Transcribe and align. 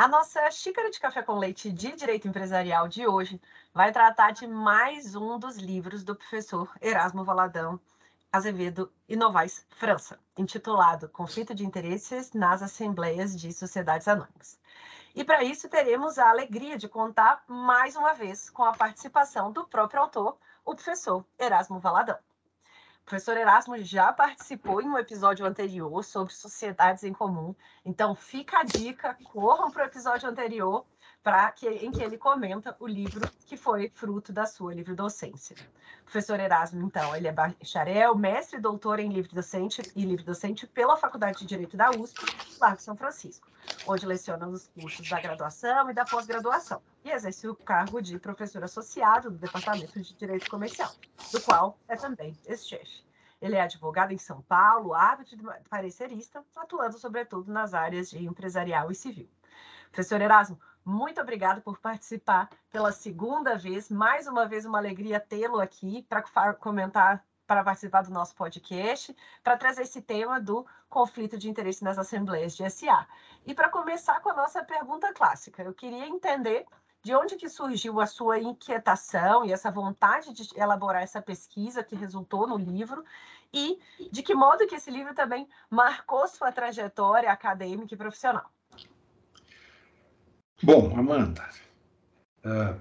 A 0.00 0.06
nossa 0.06 0.48
xícara 0.52 0.92
de 0.92 1.00
café 1.00 1.24
com 1.24 1.36
leite 1.36 1.72
de 1.72 1.90
direito 1.90 2.28
empresarial 2.28 2.86
de 2.86 3.04
hoje 3.04 3.42
vai 3.74 3.90
tratar 3.90 4.30
de 4.30 4.46
mais 4.46 5.16
um 5.16 5.36
dos 5.40 5.56
livros 5.56 6.04
do 6.04 6.14
professor 6.14 6.70
Erasmo 6.80 7.24
Valadão 7.24 7.80
Azevedo 8.30 8.92
e 9.08 9.16
Novaes 9.16 9.66
França, 9.70 10.16
intitulado 10.36 11.08
Conflito 11.08 11.52
de 11.52 11.66
Interesses 11.66 12.32
nas 12.32 12.62
Assembleias 12.62 13.36
de 13.36 13.52
Sociedades 13.52 14.06
Anônimas. 14.06 14.60
E 15.16 15.24
para 15.24 15.42
isso 15.42 15.68
teremos 15.68 16.16
a 16.16 16.30
alegria 16.30 16.78
de 16.78 16.88
contar 16.88 17.42
mais 17.48 17.96
uma 17.96 18.12
vez 18.12 18.48
com 18.48 18.62
a 18.62 18.72
participação 18.72 19.50
do 19.50 19.66
próprio 19.66 20.02
autor, 20.02 20.38
o 20.64 20.76
professor 20.76 21.26
Erasmo 21.36 21.80
Valadão. 21.80 22.18
Professor 23.08 23.38
Erasmo 23.38 23.78
já 23.78 24.12
participou 24.12 24.82
em 24.82 24.86
um 24.86 24.98
episódio 24.98 25.46
anterior 25.46 26.04
sobre 26.04 26.30
sociedades 26.34 27.04
em 27.04 27.12
comum. 27.14 27.54
Então, 27.82 28.14
fica 28.14 28.58
a 28.58 28.64
dica, 28.64 29.16
corram 29.24 29.70
para 29.70 29.84
o 29.84 29.86
episódio 29.86 30.28
anterior 30.28 30.84
que, 31.56 31.68
em 31.68 31.90
que 31.90 32.02
ele 32.02 32.16
comenta 32.16 32.74
o 32.80 32.86
livro 32.86 33.28
que 33.46 33.56
foi 33.56 33.90
fruto 33.94 34.32
da 34.32 34.46
sua 34.46 34.74
livre 34.74 34.94
docência. 34.94 35.56
O 36.00 36.04
professor 36.04 36.40
Erasmo, 36.40 36.82
então, 36.86 37.14
ele 37.14 37.28
é 37.28 37.32
bacharel, 37.32 38.16
mestre 38.16 38.58
e 38.58 38.60
doutor 38.60 38.98
em 38.98 39.10
livre 39.10 39.34
docente 39.34 39.82
e 39.94 40.04
livre 40.04 40.24
docente 40.24 40.66
pela 40.66 40.96
Faculdade 40.96 41.40
de 41.40 41.46
Direito 41.46 41.76
da 41.76 41.90
USP, 41.90 42.24
Largo 42.58 42.80
São 42.80 42.96
Francisco, 42.96 43.46
onde 43.86 44.06
leciona 44.06 44.46
nos 44.46 44.68
cursos 44.68 45.08
da 45.08 45.20
graduação 45.20 45.90
e 45.90 45.92
da 45.92 46.04
pós-graduação, 46.04 46.80
e 47.04 47.10
exerce 47.10 47.46
o 47.46 47.54
cargo 47.54 48.00
de 48.00 48.18
professor 48.18 48.64
associado 48.64 49.30
do 49.30 49.36
Departamento 49.36 50.00
de 50.00 50.14
Direito 50.14 50.50
Comercial, 50.50 50.92
do 51.32 51.40
qual 51.42 51.78
é 51.88 51.96
também 51.96 52.34
ex-chefe. 52.46 53.06
Ele 53.40 53.54
é 53.54 53.60
advogado 53.60 54.12
em 54.12 54.18
São 54.18 54.42
Paulo, 54.42 54.94
hábito 54.94 55.36
de 55.36 55.44
parecerista, 55.68 56.42
atuando 56.56 56.98
sobretudo 56.98 57.52
nas 57.52 57.74
áreas 57.74 58.10
de 58.10 58.24
empresarial 58.24 58.90
e 58.90 58.94
civil. 58.94 59.28
Professor 59.92 60.20
Erasmo, 60.20 60.60
muito 60.88 61.20
obrigado 61.20 61.60
por 61.60 61.78
participar 61.78 62.48
pela 62.70 62.90
segunda 62.90 63.58
vez. 63.58 63.90
Mais 63.90 64.26
uma 64.26 64.46
vez, 64.46 64.64
uma 64.64 64.78
alegria 64.78 65.20
tê-lo 65.20 65.60
aqui 65.60 66.02
para 66.08 66.54
comentar, 66.54 67.22
para 67.46 67.62
participar 67.62 68.04
do 68.04 68.10
nosso 68.10 68.34
podcast, 68.34 69.14
para 69.44 69.58
trazer 69.58 69.82
esse 69.82 70.00
tema 70.00 70.40
do 70.40 70.66
conflito 70.88 71.36
de 71.36 71.50
interesse 71.50 71.84
nas 71.84 71.98
assembleias 71.98 72.56
de 72.56 72.68
SA. 72.70 73.06
E 73.46 73.52
para 73.52 73.68
começar 73.68 74.20
com 74.20 74.30
a 74.30 74.34
nossa 74.34 74.64
pergunta 74.64 75.12
clássica, 75.12 75.62
eu 75.62 75.74
queria 75.74 76.08
entender 76.08 76.64
de 77.02 77.14
onde 77.14 77.36
que 77.36 77.50
surgiu 77.50 78.00
a 78.00 78.06
sua 78.06 78.38
inquietação 78.38 79.44
e 79.44 79.52
essa 79.52 79.70
vontade 79.70 80.32
de 80.32 80.48
elaborar 80.58 81.02
essa 81.02 81.20
pesquisa 81.20 81.84
que 81.84 81.96
resultou 81.96 82.46
no 82.46 82.56
livro 82.56 83.04
e 83.52 83.78
de 84.10 84.22
que 84.22 84.34
modo 84.34 84.66
que 84.66 84.76
esse 84.76 84.90
livro 84.90 85.14
também 85.14 85.46
marcou 85.68 86.26
sua 86.26 86.50
trajetória 86.50 87.30
acadêmica 87.30 87.92
e 87.92 87.98
profissional. 87.98 88.50
Bom, 90.60 90.98
Amanda, 90.98 91.48
uh, 92.44 92.80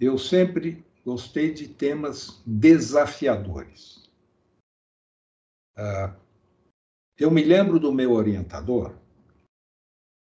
eu 0.00 0.18
sempre 0.18 0.84
gostei 1.04 1.54
de 1.54 1.68
temas 1.68 2.42
desafiadores. 2.44 4.10
Uh, 5.76 6.12
eu 7.16 7.30
me 7.30 7.44
lembro 7.44 7.78
do 7.78 7.92
meu 7.92 8.10
orientador, 8.10 8.96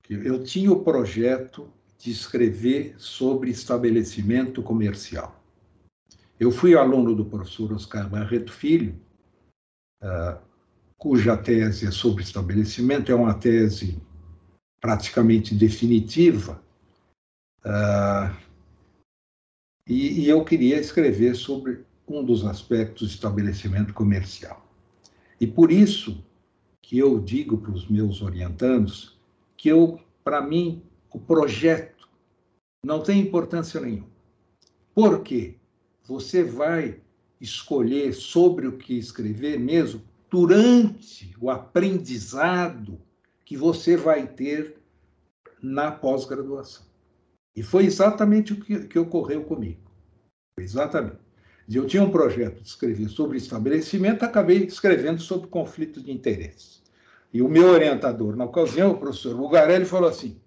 que 0.03 0.15
eu 0.15 0.43
tinha 0.43 0.73
o 0.73 0.83
projeto 0.83 1.73
de 1.99 2.11
escrever 2.11 2.97
sobre 2.99 3.53
estabelecimento 3.53 4.61
comercial. 4.61 5.41
Eu 6.39 6.51
fui 6.51 6.77
aluno 6.77 7.15
do 7.15 7.25
professor 7.25 7.73
Oscar 7.73 8.11
Barreto 8.11 8.53
Filho, 8.53 9.01
uh, 10.03 10.37
cuja 10.99 11.37
tese 11.37 11.87
é 11.87 11.93
sobre 11.93 12.25
estabelecimento, 12.25 13.13
é 13.13 13.15
uma 13.15 13.39
tese 13.39 14.03
praticamente 14.85 15.55
definitiva, 15.55 16.63
uh, 17.65 18.37
e, 19.89 20.21
e 20.21 20.29
eu 20.29 20.45
queria 20.45 20.79
escrever 20.79 21.35
sobre 21.35 21.87
um 22.07 22.23
dos 22.23 22.45
aspectos 22.45 23.09
do 23.09 23.15
estabelecimento 23.15 23.95
comercial. 23.95 24.71
E 25.41 25.47
por 25.47 25.73
isso 25.73 26.23
que 26.83 26.99
eu 26.99 27.19
digo 27.19 27.57
para 27.57 27.71
os 27.71 27.89
meus 27.89 28.21
orientandos 28.21 29.19
que 29.57 29.71
eu, 29.71 29.99
para 30.23 30.43
mim, 30.43 30.83
o 31.11 31.19
projeto 31.19 32.07
não 32.85 33.03
tem 33.03 33.23
importância 33.23 33.81
nenhuma. 33.81 34.13
Por 34.95 35.23
quê? 35.23 35.55
Você 36.07 36.45
vai 36.45 37.01
escolher 37.41 38.13
sobre 38.13 38.67
o 38.67 38.77
que 38.77 38.99
escrever 38.99 39.59
mesmo 39.59 40.03
durante 40.29 41.35
o 41.41 41.49
aprendizado 41.51 43.01
que 43.45 43.57
você 43.57 43.97
vai 43.97 44.27
ter 44.27 44.77
na 45.63 45.91
pós-graduação. 45.91 46.85
E 47.57 47.63
foi 47.63 47.85
exatamente 47.85 48.53
o 48.53 48.61
que, 48.61 48.87
que 48.87 48.99
ocorreu 48.99 49.45
comigo. 49.45 49.91
Exatamente. 50.59 51.19
Eu 51.73 51.87
tinha 51.87 52.03
um 52.03 52.11
projeto 52.11 52.61
de 52.61 52.69
escrever 52.69 53.09
sobre 53.09 53.39
estabelecimento, 53.39 54.25
acabei 54.25 54.65
escrevendo 54.65 55.21
sobre 55.21 55.49
conflito 55.49 56.03
de 56.03 56.13
interesses. 56.13 56.83
E 57.33 57.41
o 57.41 57.49
meu 57.49 57.69
orientador, 57.69 58.37
na 58.37 58.45
ocasião, 58.45 58.93
o 58.93 58.99
professor 58.99 59.35
Bugarelli, 59.35 59.85
falou 59.85 60.09
assim: 60.09 60.41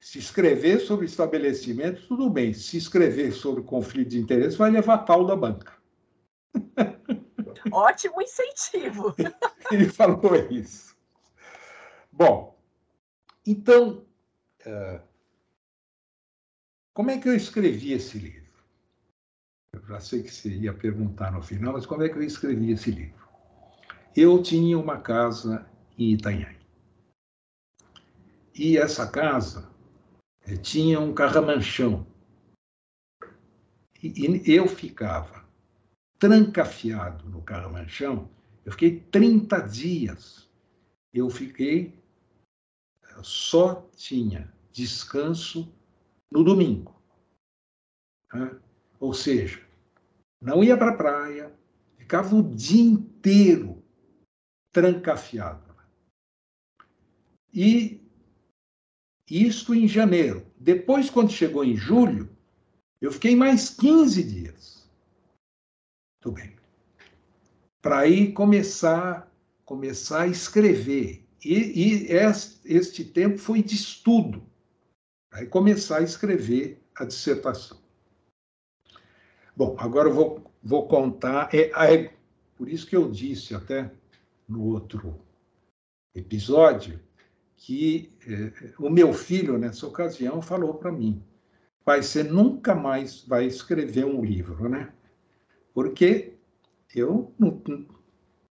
se 0.00 0.18
escrever 0.18 0.80
sobre 0.80 1.06
estabelecimento, 1.06 2.06
tudo 2.08 2.28
bem. 2.28 2.52
Se 2.52 2.76
escrever 2.76 3.32
sobre 3.32 3.62
conflito 3.62 4.08
de 4.08 4.18
interesse, 4.18 4.56
vai 4.56 4.70
levar 4.70 4.98
pau 4.98 5.26
da 5.26 5.36
banca. 5.36 5.72
Ótimo 7.70 8.20
incentivo. 8.22 9.14
Ele 9.70 9.88
falou 9.88 10.34
isso. 10.50 10.96
Bom, 12.18 12.58
então, 13.46 14.04
uh, 14.66 15.00
como 16.92 17.12
é 17.12 17.18
que 17.18 17.28
eu 17.28 17.36
escrevi 17.36 17.92
esse 17.92 18.18
livro? 18.18 18.52
Eu 19.72 19.80
já 19.86 20.00
sei 20.00 20.24
que 20.24 20.34
você 20.34 20.48
ia 20.48 20.74
perguntar 20.74 21.30
no 21.30 21.40
final, 21.40 21.74
mas 21.74 21.86
como 21.86 22.02
é 22.02 22.08
que 22.08 22.16
eu 22.16 22.22
escrevi 22.24 22.72
esse 22.72 22.90
livro? 22.90 23.24
Eu 24.16 24.42
tinha 24.42 24.76
uma 24.76 25.00
casa 25.00 25.64
em 25.96 26.14
Itanhaém. 26.14 26.58
E 28.52 28.76
essa 28.76 29.08
casa 29.08 29.70
tinha 30.60 30.98
um 30.98 31.14
carramanchão. 31.14 32.04
E 34.02 34.42
eu 34.44 34.66
ficava 34.66 35.44
trancafiado 36.18 37.28
no 37.28 37.42
carramanchão. 37.42 38.28
Eu 38.64 38.72
fiquei 38.72 38.98
30 38.98 39.60
dias. 39.60 40.48
Eu 41.12 41.30
fiquei, 41.30 41.97
só 43.22 43.88
tinha 43.96 44.52
descanso 44.72 45.72
no 46.30 46.44
domingo. 46.44 47.00
Né? 48.32 48.58
Ou 49.00 49.14
seja, 49.14 49.66
não 50.40 50.62
ia 50.62 50.76
para 50.76 50.92
a 50.92 50.96
praia, 50.96 51.52
ficava 51.96 52.34
o 52.34 52.42
dia 52.42 52.82
inteiro 52.82 53.82
trancafiado. 54.72 55.68
E 57.52 58.00
isto 59.28 59.74
em 59.74 59.86
janeiro. 59.88 60.46
Depois, 60.56 61.10
quando 61.10 61.32
chegou 61.32 61.64
em 61.64 61.76
julho, 61.76 62.28
eu 63.00 63.12
fiquei 63.12 63.34
mais 63.36 63.70
15 63.70 64.22
dias. 64.22 64.88
Tudo 66.20 66.36
bem. 66.36 66.56
Para 67.80 68.00
aí 68.00 68.32
começar, 68.32 69.32
começar 69.64 70.22
a 70.22 70.26
escrever. 70.26 71.27
E, 71.44 71.54
e 71.54 72.74
este, 72.74 73.04
tempo 73.04 73.38
foi 73.38 73.62
de 73.62 73.74
estudo. 73.74 74.42
Aí 75.32 75.46
começar 75.46 75.98
a 75.98 76.02
escrever 76.02 76.82
a 76.94 77.04
dissertação. 77.04 77.78
Bom, 79.56 79.76
agora 79.78 80.08
eu 80.08 80.14
vou, 80.14 80.52
vou 80.62 80.88
contar. 80.88 81.48
É, 81.54 81.70
é, 81.94 82.14
por 82.56 82.68
isso 82.68 82.86
que 82.86 82.96
eu 82.96 83.10
disse 83.10 83.54
até 83.54 83.90
no 84.48 84.64
outro 84.64 85.20
episódio 86.14 87.00
que 87.56 88.12
é, 88.26 88.72
o 88.78 88.88
meu 88.88 89.12
filho, 89.12 89.58
nessa 89.58 89.86
ocasião, 89.86 90.40
falou 90.40 90.74
para 90.74 90.92
mim: 90.92 91.22
pai, 91.84 92.02
você 92.02 92.22
nunca 92.22 92.74
mais 92.74 93.22
vai 93.22 93.46
escrever 93.46 94.04
um 94.04 94.24
livro, 94.24 94.68
né? 94.68 94.92
Porque 95.74 96.34
eu 96.94 97.32
não, 97.38 97.62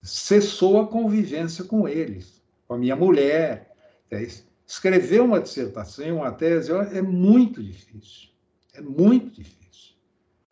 cessou 0.03 0.81
a 0.81 0.87
convivência 0.87 1.65
com 1.65 1.89
eles, 1.89 2.43
com 2.67 2.75
a 2.75 2.79
minha 2.79 2.97
mulher. 2.97 3.73
É, 4.11 4.27
escrever 4.67 5.21
uma 5.21 5.41
dissertação, 5.41 6.17
uma 6.17 6.33
tese, 6.33 6.73
é 6.73 7.03
muito 7.03 7.63
difícil. 7.63 8.31
É 8.73 8.81
muito 8.81 9.31
difícil. 9.31 9.95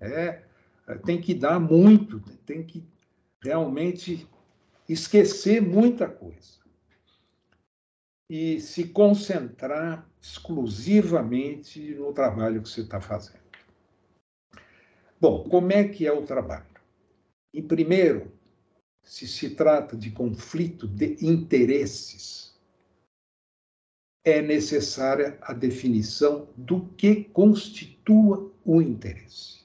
É, 0.01 0.43
tem 1.05 1.21
que 1.21 1.35
dar 1.35 1.61
muito, 1.61 2.21
tem 2.45 2.65
que 2.65 2.85
realmente 3.43 4.29
esquecer 4.89 5.61
muita 5.61 6.09
coisa 6.09 6.61
e 8.29 8.61
se 8.61 8.89
concentrar 8.89 10.09
exclusivamente 10.21 11.95
no 11.95 12.13
trabalho 12.13 12.63
que 12.63 12.69
você 12.69 12.81
está 12.81 13.01
fazendo. 13.01 13.43
Bom, 15.21 15.45
como 15.45 15.73
é 15.73 15.87
que 15.87 16.07
é 16.07 16.13
o 16.13 16.23
trabalho? 16.23 16.67
Em 17.53 17.63
primeiro, 17.63 18.32
se 19.03 19.27
se 19.27 19.55
trata 19.55 19.97
de 19.97 20.11
conflito 20.11 20.87
de 20.87 21.17
interesses, 21.25 22.59
é 24.25 24.41
necessária 24.41 25.39
a 25.43 25.53
definição 25.53 26.49
do 26.57 26.89
que 26.95 27.25
constitua 27.25 28.53
o 28.65 28.81
interesse. 28.81 29.65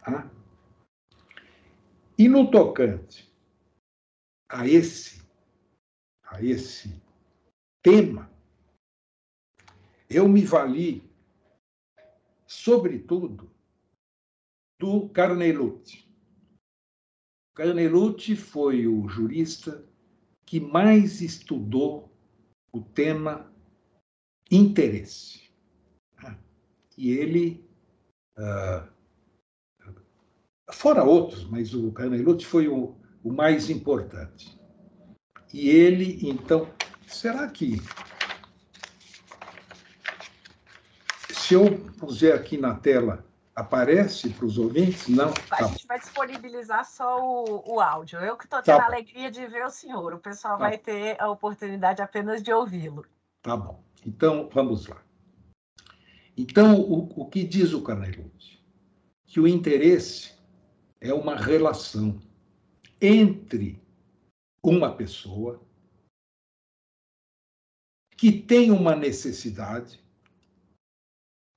Tá? 0.00 0.30
E 2.18 2.28
no 2.28 2.50
tocante 2.50 3.30
a 4.48 4.66
esse, 4.66 5.22
a 6.24 6.42
esse 6.42 7.00
tema, 7.82 8.30
eu 10.08 10.28
me 10.28 10.44
vali, 10.44 11.08
sobretudo, 12.46 13.48
do 14.76 15.08
Carnelucci. 15.10 16.09
Carnelucci 17.60 18.36
foi 18.36 18.86
o 18.86 19.06
jurista 19.06 19.84
que 20.46 20.58
mais 20.58 21.20
estudou 21.20 22.10
o 22.72 22.80
tema 22.80 23.52
interesse. 24.50 25.42
E 26.96 27.10
ele, 27.10 27.62
uh, 28.38 28.88
fora 30.72 31.04
outros, 31.04 31.44
mas 31.50 31.74
o 31.74 31.92
Carnelucci 31.92 32.46
foi 32.46 32.66
o 32.66 32.96
mais 33.22 33.68
importante. 33.68 34.58
E 35.52 35.68
ele, 35.68 36.18
então, 36.26 36.66
será 37.06 37.46
que 37.46 37.76
se 41.28 41.52
eu 41.52 41.78
puser 41.98 42.34
aqui 42.34 42.56
na 42.56 42.74
tela 42.74 43.29
Aparece 43.54 44.30
para 44.30 44.46
os 44.46 44.56
ouvintes? 44.58 45.08
Não. 45.08 45.30
A 45.50 45.56
tá. 45.56 45.66
gente 45.66 45.86
vai 45.86 45.98
disponibilizar 45.98 46.84
só 46.84 47.18
o, 47.20 47.74
o 47.74 47.80
áudio. 47.80 48.18
Eu 48.20 48.36
que 48.36 48.44
estou 48.44 48.62
tendo 48.62 48.76
tá 48.76 48.82
a 48.84 48.86
alegria 48.86 49.30
de 49.30 49.46
ver 49.46 49.64
o 49.64 49.70
senhor. 49.70 50.14
O 50.14 50.18
pessoal 50.18 50.56
tá. 50.56 50.68
vai 50.68 50.78
ter 50.78 51.20
a 51.20 51.28
oportunidade 51.28 52.00
apenas 52.00 52.42
de 52.42 52.52
ouvi-lo. 52.52 53.04
Tá 53.42 53.56
bom. 53.56 53.82
Então, 54.06 54.48
vamos 54.52 54.86
lá. 54.86 55.02
Então, 56.36 56.80
o, 56.80 57.22
o 57.22 57.28
que 57.28 57.44
diz 57.44 57.72
o 57.72 57.82
Carnelucci? 57.82 58.60
Que 59.26 59.40
o 59.40 59.46
interesse 59.46 60.34
é 61.00 61.12
uma 61.12 61.36
relação 61.36 62.20
entre 63.00 63.82
uma 64.62 64.94
pessoa 64.94 65.60
que 68.16 68.30
tem 68.30 68.70
uma 68.70 68.94
necessidade 68.94 69.98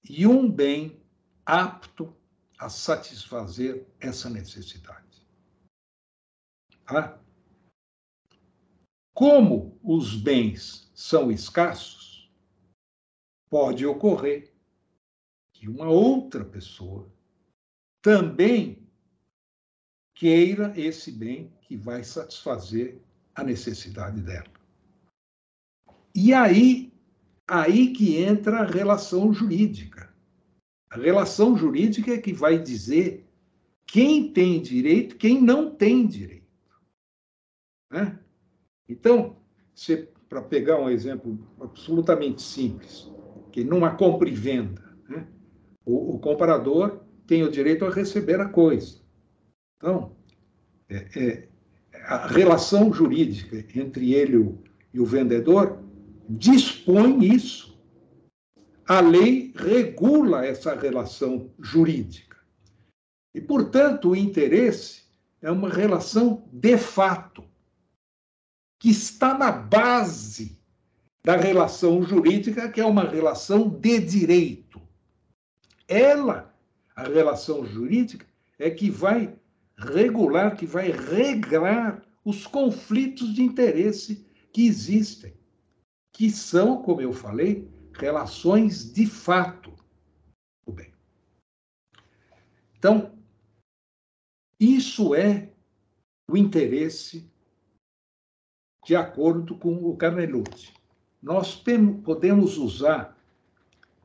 e 0.10 0.25
um 0.25 0.50
bem 0.50 1.02
apto 1.45 2.16
a 2.57 2.69
satisfazer 2.69 3.86
essa 4.00 4.30
necessidade. 4.30 5.28
Tá? 6.86 7.19
Como 9.13 9.80
os 9.84 10.16
bens 10.16 10.92
são 10.95 11.31
escassos, 11.31 12.31
pode 13.50 13.86
ocorrer 13.86 14.51
que 15.54 15.68
uma 15.68 15.88
outra 15.88 16.44
pessoa 16.44 17.12
também 18.01 18.88
queira 20.16 20.74
esse 20.80 21.12
bem 21.12 21.54
que 21.62 21.75
vai 21.75 22.04
satisfazer 22.04 23.01
a 23.36 23.44
necessidade 23.44 24.22
dela. 24.22 24.51
E 26.16 26.34
aí, 26.34 26.94
aí 27.48 27.94
que 27.94 28.18
entra 28.18 28.60
a 28.60 28.66
relação 28.66 29.34
jurídica. 29.34 30.12
A 30.94 30.98
relação 30.98 31.57
jurídica 31.57 32.13
é 32.13 32.19
que 32.19 32.31
vai 32.31 32.60
dizer 32.60 33.25
quem 33.88 34.31
tem 34.31 34.62
direito, 34.62 35.15
quem 35.15 35.41
não 35.41 35.72
tem 35.72 36.06
direito. 36.06 36.44
Né? 37.89 38.20
Então, 38.88 39.36
para 40.29 40.44
pegar 40.44 40.79
um 40.79 40.88
exemplo 40.88 41.39
absolutamente 41.60 42.44
simples, 42.44 43.12
que 43.51 43.63
numa 43.63 43.96
compra 43.96 44.29
e 44.29 44.34
venda, 44.34 44.84
né? 45.10 45.27
o, 45.84 46.15
o, 46.15 46.20
comprador 46.20 47.03
tem 47.25 47.41
o 47.41 47.50
direito 47.50 47.86
a 47.86 47.89
receber 47.89 48.39
a 48.39 48.48
coisa. 48.48 49.01
Então, 49.77 50.15
é, 50.88 51.08
é, 51.15 51.48
a 52.06 52.27
relação 52.27 52.94
jurídica 52.94 53.65
entre 53.75 54.13
ele 54.13 54.56
e 54.94 55.00
o, 55.00 55.06
vendedor 55.06 55.79
dispõe 56.29 57.25
isso 57.25 57.73
a 58.88 59.00
lei 59.00 59.54
regula 59.56 60.46
essa 60.46 60.75
relação 60.75 61.52
jurídica. 61.60 62.38
E, 63.34 63.42
portanto, 63.42 64.10
o 64.10 64.16
interesse 64.16 65.04
é 65.42 65.50
uma 65.50 65.70
relação 65.70 66.48
de 66.52 66.78
fato, 66.78 67.44
que 68.80 68.90
está 68.90 69.38
na 69.38 69.52
base 69.52 70.60
da 71.25 71.38
relação 71.38 72.04
jurídica, 72.04 72.70
que 72.70 72.82
é 72.82 72.86
uma 72.86 73.06
relação 73.06 73.70
de 73.70 74.00
direito. 74.00 74.82
Ela, 75.88 76.54
a 76.96 77.04
relação 77.04 77.66
jurídica, 77.66 78.25
é 78.60 78.70
que 78.70 78.90
vai 78.90 79.34
regular, 79.78 80.56
que 80.56 80.66
vai 80.66 80.92
regrar 80.92 82.04
os 82.25 82.46
conflitos 82.46 83.34
de 83.34 83.42
interesse 83.42 84.25
que 84.52 84.68
existem, 84.68 85.34
que 86.12 86.30
são, 86.30 86.82
como 86.82 87.02
eu 87.02 87.12
falei, 87.12 87.68
relações 87.93 88.91
de 88.91 89.05
fato. 89.05 89.73
O 90.65 90.71
bem. 90.71 90.93
Então, 92.77 93.17
isso 94.59 95.15
é 95.15 95.50
o 96.27 96.38
interesse 96.38 97.29
de 98.85 98.95
acordo 98.95 99.57
com 99.57 99.75
o 99.75 99.95
Carnelucci. 99.95 100.73
Nós 101.21 101.62
podemos 102.03 102.57
usar 102.57 103.17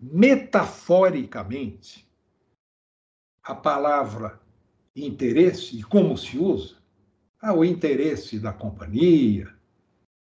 metaforicamente 0.00 2.08
a 3.42 3.54
palavra 3.54 4.40
interesse 4.94 5.78
e 5.78 5.82
como 5.82 6.16
se 6.16 6.38
usa. 6.38 6.76
Ah, 7.40 7.54
o 7.54 7.64
interesse 7.64 8.38
da 8.38 8.52
companhia, 8.52 9.52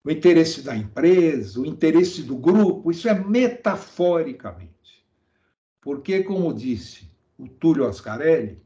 o 0.05 0.11
interesse 0.11 0.61
da 0.61 0.77
empresa, 0.77 1.59
o 1.59 1.65
interesse 1.65 2.21
do 2.21 2.37
grupo, 2.37 2.91
isso 2.91 3.09
é 3.09 3.13
metaforicamente. 3.15 5.03
Porque, 5.81 6.21
como 6.23 6.53
disse 6.53 7.09
o 7.39 7.47
Túlio 7.47 7.87
Ascarelli, 7.87 8.61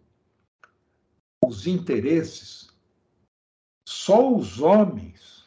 os 1.42 1.66
interesses, 1.66 2.68
só 3.88 4.36
os 4.36 4.60
homens 4.60 5.46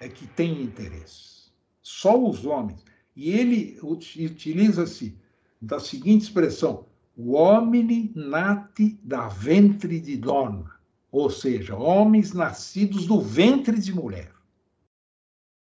é 0.00 0.08
que 0.08 0.26
têm 0.26 0.60
interesses. 0.60 1.52
Só 1.80 2.20
os 2.20 2.44
homens. 2.44 2.84
E 3.14 3.30
ele 3.30 3.78
utiliza-se 3.80 5.16
da 5.60 5.78
seguinte 5.78 6.22
expressão: 6.22 6.86
homem 7.16 8.12
nati 8.16 8.98
da 9.04 9.28
ventre 9.28 10.00
de 10.00 10.16
dona, 10.16 10.68
ou 11.12 11.30
seja, 11.30 11.76
homens 11.76 12.32
nascidos 12.32 13.06
do 13.06 13.20
ventre 13.20 13.78
de 13.80 13.94
mulher. 13.94 14.41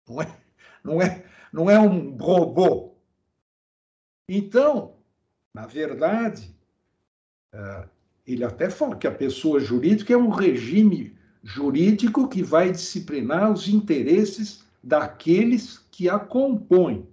Não 0.07 0.21
é, 0.21 0.41
não 0.83 1.01
é, 1.01 1.25
não 1.51 1.69
é 1.69 1.79
um 1.79 2.15
robô. 2.15 2.95
Então, 4.29 4.97
na 5.53 5.65
verdade, 5.65 6.55
é, 7.53 7.89
ele 8.25 8.43
até 8.43 8.69
fala 8.69 8.95
que 8.95 9.07
a 9.07 9.11
pessoa 9.11 9.59
jurídica 9.59 10.13
é 10.13 10.17
um 10.17 10.29
regime 10.29 11.17
jurídico 11.43 12.27
que 12.27 12.43
vai 12.43 12.71
disciplinar 12.71 13.51
os 13.51 13.67
interesses 13.67 14.65
daqueles 14.83 15.77
que 15.91 16.09
a 16.09 16.19
compõem. 16.19 17.07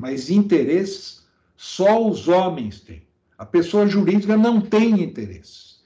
Mas 0.00 0.30
interesses 0.30 1.26
só 1.56 2.06
os 2.06 2.26
homens 2.26 2.80
têm. 2.80 3.06
A 3.38 3.46
pessoa 3.46 3.86
jurídica 3.86 4.36
não 4.36 4.60
tem 4.60 5.02
interesses. 5.02 5.84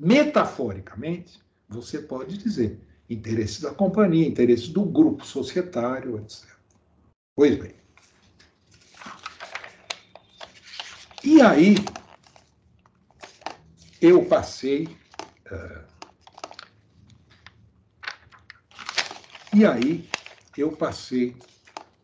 Metaforicamente, 0.00 1.40
você 1.68 2.00
pode 2.00 2.38
dizer 2.38 2.80
interesse 3.08 3.62
da 3.62 3.72
companhia, 3.72 4.26
interesse 4.26 4.70
do 4.70 4.84
grupo 4.84 5.24
societário, 5.24 6.18
etc. 6.18 6.48
Pois 7.34 7.56
bem. 7.56 7.74
E 11.24 11.40
aí, 11.40 11.76
eu 14.00 14.24
passei. 14.24 14.88
Uh, 15.50 15.84
e 19.54 19.64
aí, 19.64 20.08
eu 20.56 20.72
passei 20.72 21.36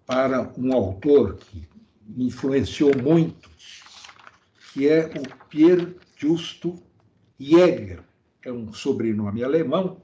para 0.06 0.52
um 0.58 0.72
autor 0.72 1.36
que 1.36 1.66
me 2.06 2.26
influenciou 2.26 2.90
muito, 2.96 3.50
que 4.72 4.88
é 4.88 5.06
o 5.06 5.48
Pierre 5.48 5.96
Justo 6.16 6.82
Jäger, 7.38 8.02
é 8.42 8.52
um 8.52 8.72
sobrenome 8.72 9.42
alemão, 9.42 10.00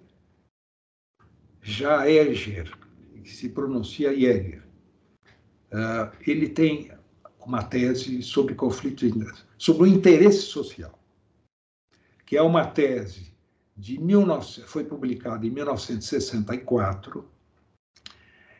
Jaeger, 1.70 2.76
que 3.22 3.30
se 3.30 3.48
pronuncia 3.48 4.12
Jäger. 4.14 4.62
Uh, 5.72 6.10
ele 6.26 6.48
tem 6.48 6.90
uma 7.46 7.62
tese 7.62 8.22
sobre 8.22 8.54
conflito 8.54 9.06
sobre 9.56 9.84
o 9.84 9.86
interesse 9.86 10.42
social, 10.42 10.98
que 12.26 12.36
é 12.36 12.42
uma 12.42 12.66
tese 12.66 13.32
de 13.76 13.96
19, 13.96 14.62
foi 14.66 14.84
publicada 14.84 15.46
em 15.46 15.50
1964 15.50 17.28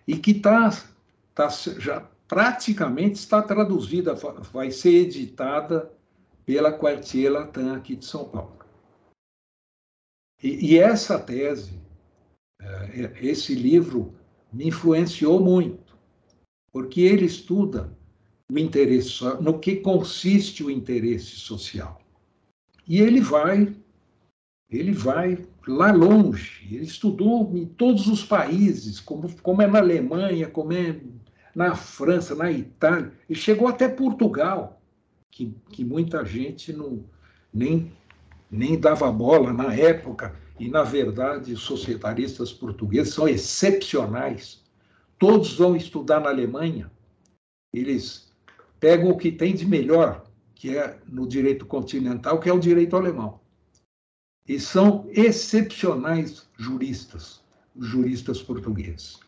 e 0.07 0.17
que 0.17 0.31
está 0.31 0.71
tá, 1.35 1.49
já 1.49 2.01
praticamente 2.27 3.19
está 3.19 3.43
traduzida, 3.43 4.15
vai 4.53 4.71
ser 4.71 5.07
editada 5.07 5.93
pela 6.47 6.73
Quartier 6.73 7.31
Latam 7.31 7.75
aqui 7.75 7.97
de 7.97 8.05
São 8.05 8.25
Paulo. 8.25 8.59
E, 10.43 10.73
e 10.73 10.79
essa 10.79 11.19
tese, 11.19 11.75
é, 11.75 11.90
esse 13.21 13.55
livro, 13.55 14.15
me 14.53 14.69
influenciou 14.69 15.41
muito, 15.41 15.97
porque 16.73 17.01
ele 17.01 17.25
estuda 17.25 17.97
o 18.51 18.59
interesse, 18.59 19.23
no 19.41 19.59
que 19.59 19.77
consiste 19.77 20.65
o 20.65 20.71
interesse 20.71 21.37
social. 21.37 22.01
E 22.87 23.01
ele 23.01 23.21
vai, 23.21 23.75
ele 24.69 24.93
vai 24.93 25.47
lá 25.67 25.93
longe. 25.93 26.67
Ele 26.75 26.85
estudou 26.85 27.51
em 27.55 27.65
todos 27.65 28.09
os 28.09 28.25
países, 28.25 28.99
como, 28.99 29.31
como 29.41 29.63
é 29.63 29.67
na 29.67 29.79
Alemanha, 29.79 30.49
como 30.49 30.73
é 30.73 31.01
na 31.55 31.75
França, 31.75 32.35
na 32.35 32.51
Itália, 32.51 33.13
e 33.29 33.35
chegou 33.35 33.69
até 33.69 33.89
Portugal, 33.89 34.81
que, 35.31 35.55
que 35.71 35.85
muita 35.85 36.25
gente 36.25 36.73
não, 36.73 37.05
nem, 37.53 37.93
nem 38.51 38.79
dava 38.79 39.11
bola 39.11 39.53
na 39.53 39.75
época, 39.75 40.35
e 40.61 40.69
na 40.69 40.83
verdade 40.83 41.55
os 41.55 41.63
societaristas 41.63 42.53
portugueses 42.53 43.15
são 43.15 43.27
excepcionais. 43.27 44.63
Todos 45.19 45.55
vão 45.55 45.75
estudar 45.75 46.21
na 46.21 46.29
Alemanha, 46.29 46.91
eles 47.73 48.31
pegam 48.79 49.11
o 49.11 49.17
que 49.17 49.33
tem 49.33 49.55
de 49.55 49.67
melhor, 49.67 50.27
que 50.55 50.77
é 50.77 50.99
no 51.09 51.27
direito 51.27 51.65
continental, 51.65 52.39
que 52.39 52.49
é 52.49 52.53
o 52.53 52.61
direito 52.61 52.95
alemão. 52.95 53.41
E 54.47 54.61
são 54.61 55.09
excepcionais 55.11 56.47
juristas, 56.59 57.41
juristas 57.79 58.43
portugueses. 58.43 59.19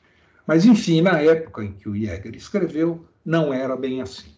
Mas, 0.47 0.67
enfim, 0.67 1.01
na 1.01 1.21
época 1.21 1.65
em 1.65 1.73
que 1.73 1.89
o 1.89 1.97
Jäger 1.97 2.35
escreveu, 2.35 3.07
não 3.25 3.55
era 3.55 3.77
bem 3.77 4.03
assim. 4.03 4.35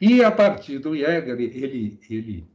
E 0.00 0.24
a 0.24 0.32
partir 0.32 0.78
do 0.78 0.96
Jäger, 0.96 1.38
ele, 1.38 2.00
ele 2.08 2.48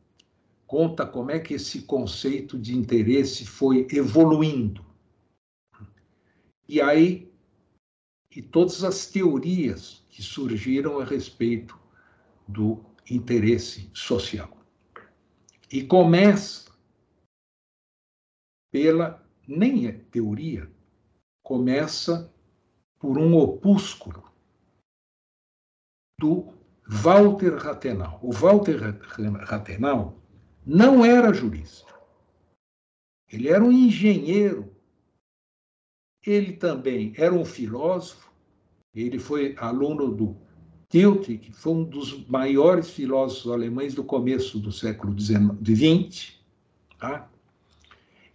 conta 0.73 1.05
como 1.05 1.29
é 1.29 1.39
que 1.39 1.53
esse 1.53 1.83
conceito 1.83 2.57
de 2.57 2.75
interesse 2.75 3.45
foi 3.45 3.87
evoluindo. 3.91 4.83
E 6.67 6.81
aí, 6.81 7.31
e 8.35 8.41
todas 8.41 8.83
as 8.83 9.05
teorias 9.05 10.03
que 10.09 10.23
surgiram 10.23 10.99
a 10.99 11.05
respeito 11.05 11.79
do 12.47 12.83
interesse 13.07 13.87
social. 13.93 14.57
E 15.71 15.83
começa 15.83 16.71
pela, 18.71 19.23
nem 19.47 19.85
é 19.85 19.91
teoria, 19.91 20.67
começa 21.43 22.33
por 22.97 23.19
um 23.19 23.37
opúsculo 23.37 24.23
do 26.19 26.51
Walter 26.87 27.57
Rathenau. 27.57 28.19
O 28.23 28.31
Walter 28.31 28.79
Rathenau 29.45 30.22
não 30.65 31.03
era 31.03 31.33
jurista. 31.33 31.93
Ele 33.31 33.49
era 33.49 33.63
um 33.63 33.71
engenheiro. 33.71 34.73
Ele 36.25 36.53
também 36.53 37.13
era 37.17 37.33
um 37.33 37.43
filósofo 37.43 38.33
ele 38.95 39.17
foi 39.17 39.55
aluno 39.57 40.11
do 40.11 40.37
Tillich, 40.87 41.39
que 41.39 41.51
foi 41.51 41.73
um 41.73 41.83
dos 41.83 42.27
maiores 42.27 42.91
filósofos 42.91 43.51
alemães 43.51 43.95
do 43.95 44.03
começo 44.03 44.59
do 44.59 44.71
século 44.71 45.15
XX. 45.19 46.33
Tá? 46.99 47.27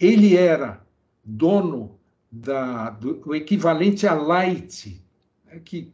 Ele 0.01 0.37
era 0.37 0.85
dono 1.25 1.97
da, 2.31 2.91
do 2.91 3.35
equivalente 3.35 4.07
a 4.07 4.15
Light, 4.15 5.01
é 5.47 5.61
que 5.61 5.93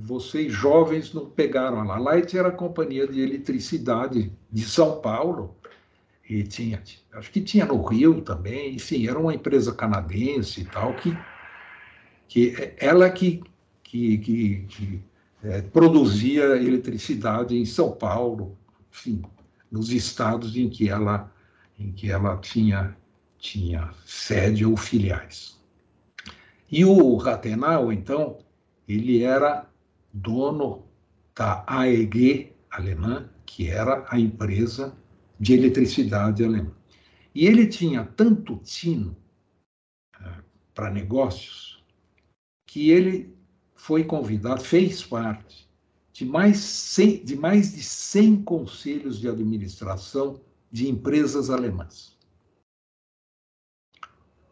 vocês 0.00 0.52
jovens 0.52 1.14
não 1.14 1.30
pegaram 1.30 1.84
lá. 1.84 1.98
Light 1.98 2.36
era 2.36 2.48
a 2.48 2.52
companhia 2.52 3.06
de 3.06 3.20
eletricidade 3.20 4.32
de 4.50 4.62
São 4.64 5.00
Paulo, 5.00 5.56
e 6.34 6.44
tinha, 6.44 6.82
acho 7.12 7.30
que 7.30 7.40
tinha 7.40 7.66
no 7.66 7.82
Rio 7.82 8.20
também, 8.22 8.74
enfim, 8.74 9.06
era 9.06 9.18
uma 9.18 9.34
empresa 9.34 9.74
canadense 9.74 10.62
e 10.62 10.64
tal, 10.64 10.94
que, 10.94 11.16
que 12.28 12.74
ela 12.78 13.10
que 13.10 13.42
que, 13.90 14.18
que, 14.18 14.64
que 14.68 15.02
é, 15.42 15.62
produzia 15.62 16.56
eletricidade 16.56 17.56
em 17.56 17.64
São 17.64 17.90
Paulo, 17.90 18.56
enfim, 18.92 19.20
nos 19.70 19.90
estados 19.90 20.56
em 20.56 20.68
que 20.68 20.88
ela, 20.88 21.32
em 21.76 21.90
que 21.90 22.08
ela 22.08 22.36
tinha, 22.36 22.96
tinha 23.36 23.92
sede 24.06 24.64
ou 24.64 24.76
filiais. 24.76 25.60
E 26.70 26.84
o 26.84 27.16
Rathenau, 27.16 27.92
então, 27.92 28.38
ele 28.86 29.24
era 29.24 29.68
dono 30.12 30.84
da 31.34 31.64
AEG 31.66 32.52
alemã, 32.70 33.28
que 33.44 33.68
era 33.68 34.06
a 34.08 34.20
empresa 34.20 34.96
de 35.40 35.54
eletricidade 35.54 36.44
alemã. 36.44 36.70
E 37.34 37.46
ele 37.46 37.66
tinha 37.66 38.04
tanto 38.04 38.58
tino 38.58 39.16
é, 40.20 40.42
para 40.74 40.90
negócios 40.90 41.82
que 42.66 42.90
ele 42.90 43.34
foi 43.74 44.04
convidado, 44.04 44.62
fez 44.62 45.02
parte 45.02 45.66
de 46.12 46.26
mais, 46.26 46.58
100, 46.58 47.24
de 47.24 47.36
mais 47.36 47.74
de 47.74 47.82
100 47.82 48.42
conselhos 48.42 49.18
de 49.18 49.28
administração 49.28 50.42
de 50.70 50.88
empresas 50.88 51.48
alemãs. 51.48 52.18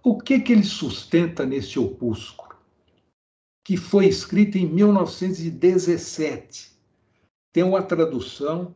O 0.03 0.19
que, 0.19 0.41
que 0.41 0.53
ele 0.53 0.65
sustenta 0.65 1.45
nesse 1.45 1.79
opúsculo? 1.79 2.57
Que 3.63 3.77
foi 3.77 4.07
escrito 4.07 4.57
em 4.57 4.67
1917. 4.67 6.73
Tem 7.53 7.63
uma 7.63 7.83
tradução 7.83 8.75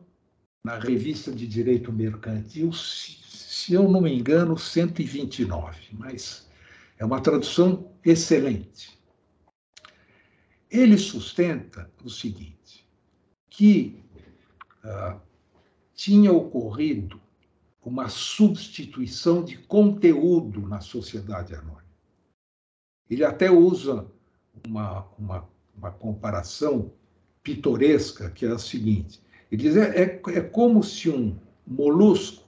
na 0.63 0.77
Revista 0.77 1.31
de 1.31 1.45
Direito 1.45 1.91
Mercantil, 1.91 2.71
se 2.71 3.73
eu 3.73 3.89
não 3.89 4.01
me 4.01 4.13
engano, 4.13 4.57
129, 4.57 5.89
mas 5.91 6.49
é 6.97 7.03
uma 7.03 7.19
tradução 7.19 7.91
excelente. 8.03 8.97
Ele 10.71 10.97
sustenta 10.97 11.91
o 12.03 12.09
seguinte, 12.09 12.87
que 13.49 14.03
ah, 14.83 15.19
tinha 15.93 16.31
ocorrido 16.31 17.21
uma 17.83 18.07
substituição 18.07 19.43
de 19.43 19.57
conteúdo 19.57 20.61
na 20.61 20.79
sociedade 20.79 21.53
anônima. 21.53 21.83
Ele 23.09 23.25
até 23.25 23.51
usa 23.51 24.09
uma, 24.65 25.05
uma, 25.19 25.49
uma 25.75 25.91
comparação 25.91 26.93
pitoresca, 27.43 28.31
que 28.31 28.45
é 28.45 28.49
a 28.49 28.57
seguinte: 28.57 29.21
ele 29.53 29.61
diz, 29.61 29.77
é, 29.77 30.01
é, 30.01 30.21
é 30.35 30.41
como 30.41 30.81
se 30.81 31.11
um 31.11 31.37
molusco 31.65 32.43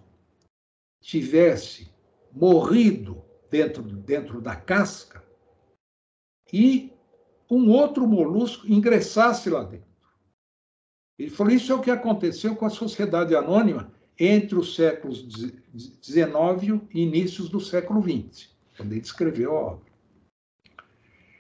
tivesse 1.00 1.88
morrido 2.34 3.22
dentro, 3.52 3.84
dentro 3.84 4.42
da 4.42 4.56
casca 4.56 5.24
e 6.52 6.92
um 7.48 7.70
outro 7.70 8.08
molusco 8.08 8.66
ingressasse 8.68 9.52
lá 9.52 9.64
dentro. 9.64 9.86
Ele 11.20 11.30
falou: 11.30 11.54
Isso 11.54 11.72
é 11.72 11.76
o 11.76 11.82
que 11.82 11.92
aconteceu 11.92 12.56
com 12.56 12.66
a 12.66 12.72
sociedade 12.72 13.36
anônima 13.36 13.94
entre 14.18 14.56
os 14.56 14.76
séculos 14.76 15.28
XIX 16.02 16.82
e 16.92 17.04
inícios 17.04 17.50
do 17.50 17.60
século 17.60 18.02
XX, 18.02 18.50
quando 18.76 18.94
ele 18.94 19.02
escreveu 19.02 19.56
a 19.56 19.62
obra. 19.62 19.94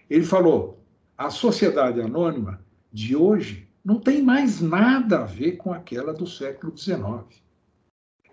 Ele 0.07 0.25
falou: 0.25 0.79
a 1.17 1.31
sociedade 1.31 1.99
anônima 1.99 2.63
de 2.93 3.15
hoje 3.15 3.67
não 3.85 3.99
tem 3.99 4.23
mais 4.23 4.59
nada 4.59 5.19
a 5.19 5.25
ver 5.25 5.57
com 5.57 5.71
aquela 5.71 6.11
do 6.11 6.25
século 6.25 6.75
XIX. 6.75 6.99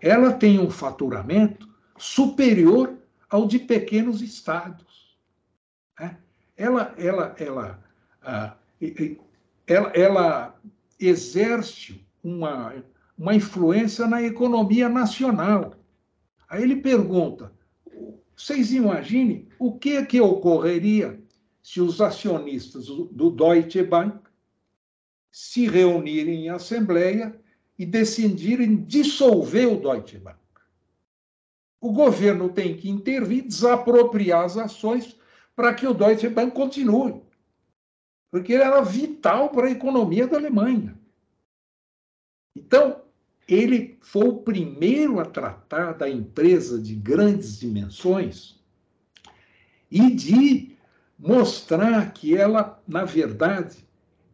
Ela 0.01 0.33
tem 0.33 0.59
um 0.59 0.71
faturamento 0.71 1.69
superior 1.99 2.97
ao 3.29 3.47
de 3.47 3.59
pequenos 3.59 4.23
estados. 4.23 5.19
Né? 6.01 6.17
Ela, 6.57 6.95
ela, 6.97 7.37
ela, 7.39 7.85
ah, 8.23 8.57
ela, 9.67 9.89
ela 9.91 10.61
exerce 10.99 12.03
uma, 12.25 12.75
uma 13.19 13.35
influência 13.35 14.07
na 14.07 14.23
economia 14.23 14.89
nacional. 14.89 15.75
Aí 16.49 16.63
ele 16.63 16.77
pergunta: 16.77 17.53
vocês 18.35 18.73
imaginem 18.73 19.49
o 19.59 19.79
que, 19.79 20.03
que 20.07 20.19
ocorreria 20.19 21.23
se 21.63 21.81
os 21.81 22.01
acionistas 22.01 22.87
do 22.87 23.31
Deutsche 23.31 23.83
Bank 23.83 24.22
se 25.33 25.67
reunirem 25.67 26.45
em 26.45 26.51
assembleia 26.51 27.35
e 27.79 27.87
decidirem 27.87 28.85
dissolver 28.85 29.67
o 29.67 29.81
Deutsche 29.81 30.19
Bank. 30.19 30.39
O 31.81 31.91
governo 31.91 32.51
tem 32.51 32.77
que 32.77 32.89
intervir, 32.89 33.43
desapropriar 33.43 34.45
as 34.45 34.59
ações 34.59 35.19
para 35.57 35.75
que 35.75 35.87
o 35.87 35.95
Deutsche 35.95 36.29
Bank 36.29 36.55
continue. 36.55 37.23
Porque 38.31 38.53
ele 38.53 38.63
era 38.63 38.83
vital 38.83 39.49
para 39.49 39.67
a 39.67 39.71
economia 39.71 40.27
da 40.27 40.37
Alemanha. 40.37 40.97
Então, 42.55 43.03
ele 43.49 43.99
foi 44.01 44.29
o 44.29 44.39
primeiro 44.39 45.19
a 45.19 45.25
tratar 45.25 45.93
da 45.93 46.09
empresa 46.09 46.81
de 46.81 46.95
grandes 46.95 47.59
dimensões 47.59 48.61
e 49.91 50.11
de 50.11 50.77
mostrar 51.19 52.13
que 52.13 52.37
ela, 52.37 52.83
na 52.87 53.05
verdade, 53.05 53.87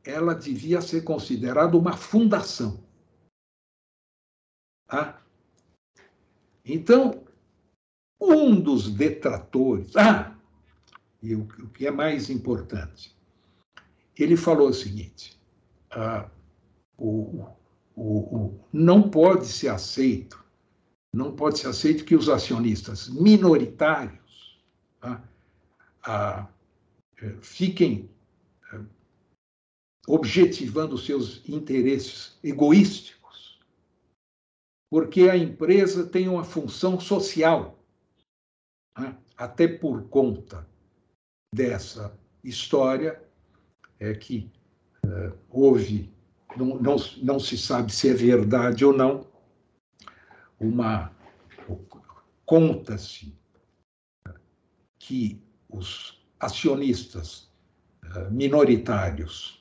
ela 0.04 0.34
devia 0.34 0.80
ser 0.80 1.02
considerada 1.02 1.76
uma 1.76 1.96
fundação. 1.96 2.82
Tá? 4.86 5.22
Então, 6.64 7.24
um 8.20 8.60
dos 8.60 8.90
detratores. 8.90 9.94
Ah, 9.96 10.36
e 11.22 11.34
o, 11.34 11.42
o 11.42 11.68
que 11.68 11.86
é 11.86 11.90
mais 11.90 12.30
importante, 12.30 13.16
ele 14.16 14.36
falou 14.36 14.68
o 14.68 14.74
seguinte: 14.74 15.40
ah, 15.90 16.28
o, 16.96 17.44
o, 17.94 18.36
o, 18.36 18.60
não 18.72 19.10
pode 19.10 19.46
ser 19.46 19.68
aceito, 19.68 20.44
não 21.12 21.34
pode 21.34 21.58
ser 21.58 21.68
aceito 21.68 22.04
que 22.04 22.14
os 22.14 22.28
acionistas 22.28 23.08
minoritários 23.08 24.62
tá, 25.00 25.22
ah, 26.04 26.48
eh, 27.20 27.36
fiquem 27.40 28.10
objetivando 30.08 30.96
seus 30.96 31.46
interesses 31.46 32.38
egoísticos, 32.42 33.60
porque 34.90 35.28
a 35.28 35.36
empresa 35.36 36.06
tem 36.06 36.26
uma 36.28 36.42
função 36.42 36.98
social, 36.98 37.78
tá, 38.94 39.14
até 39.36 39.68
por 39.68 40.08
conta 40.08 40.66
dessa 41.54 42.18
história 42.42 43.22
é 44.00 44.14
que 44.14 44.50
uh, 45.04 45.36
houve, 45.50 46.10
não, 46.56 46.80
não, 46.80 46.96
não 47.22 47.38
se 47.38 47.58
sabe 47.58 47.92
se 47.92 48.08
é 48.08 48.14
verdade 48.14 48.84
ou 48.84 48.94
não, 48.94 49.26
uma. 50.58 51.12
Conta-se 52.46 53.36
que 54.98 55.38
os 55.68 56.26
acionistas 56.40 57.50
uh, 58.04 58.30
minoritários 58.30 59.57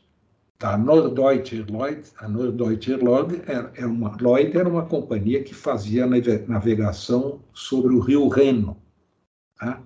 da 0.59 0.77
Norddeutsche 0.77 1.63
Lloyd, 1.69 2.01
a 2.17 2.27
Norddeutsche 2.27 2.95
Lloyd 2.95 3.41
era, 3.45 3.71
era, 3.75 3.87
uma, 3.87 4.15
Lloyd 4.19 4.57
era 4.57 4.67
uma 4.67 4.85
companhia 4.85 5.43
que 5.43 5.53
fazia 5.53 6.07
navegação 6.47 7.39
sobre 7.53 7.93
o 7.93 7.99
rio 7.99 8.27
Reno. 8.27 8.75
Tá? 9.59 9.81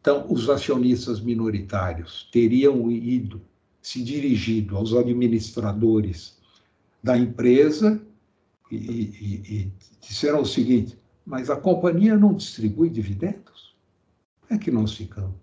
Então, 0.00 0.26
os 0.28 0.48
acionistas 0.50 1.20
minoritários 1.20 2.28
teriam 2.32 2.90
ido, 2.90 3.40
se 3.80 4.02
dirigido 4.02 4.76
aos 4.76 4.92
administradores 4.94 6.36
da 7.02 7.16
empresa 7.16 8.00
e, 8.70 8.76
e, 8.76 9.42
e 9.48 9.72
disseram 10.00 10.40
o 10.40 10.46
seguinte: 10.46 10.98
mas 11.24 11.50
a 11.50 11.56
companhia 11.56 12.16
não 12.16 12.34
distribui 12.34 12.90
dividendos? 12.90 13.76
É 14.50 14.58
que 14.58 14.70
nós 14.70 14.94
ficamos. 14.94 15.36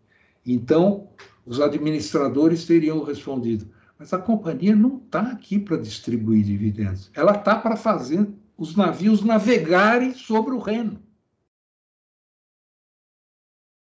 Então, 0.45 1.07
os 1.45 1.61
administradores 1.61 2.65
teriam 2.65 3.03
respondido: 3.03 3.67
mas 3.97 4.13
a 4.13 4.17
companhia 4.17 4.75
não 4.75 4.97
está 4.97 5.31
aqui 5.31 5.59
para 5.59 5.77
distribuir 5.77 6.43
dividendos, 6.43 7.09
ela 7.13 7.33
está 7.33 7.57
para 7.57 7.75
fazer 7.75 8.27
os 8.57 8.75
navios 8.75 9.23
navegarem 9.23 10.13
sobre 10.13 10.53
o 10.53 10.59
Reno. 10.59 11.01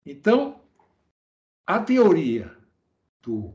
Então, 0.05 0.61
a 1.67 1.79
teoria 1.79 2.51
do. 3.23 3.55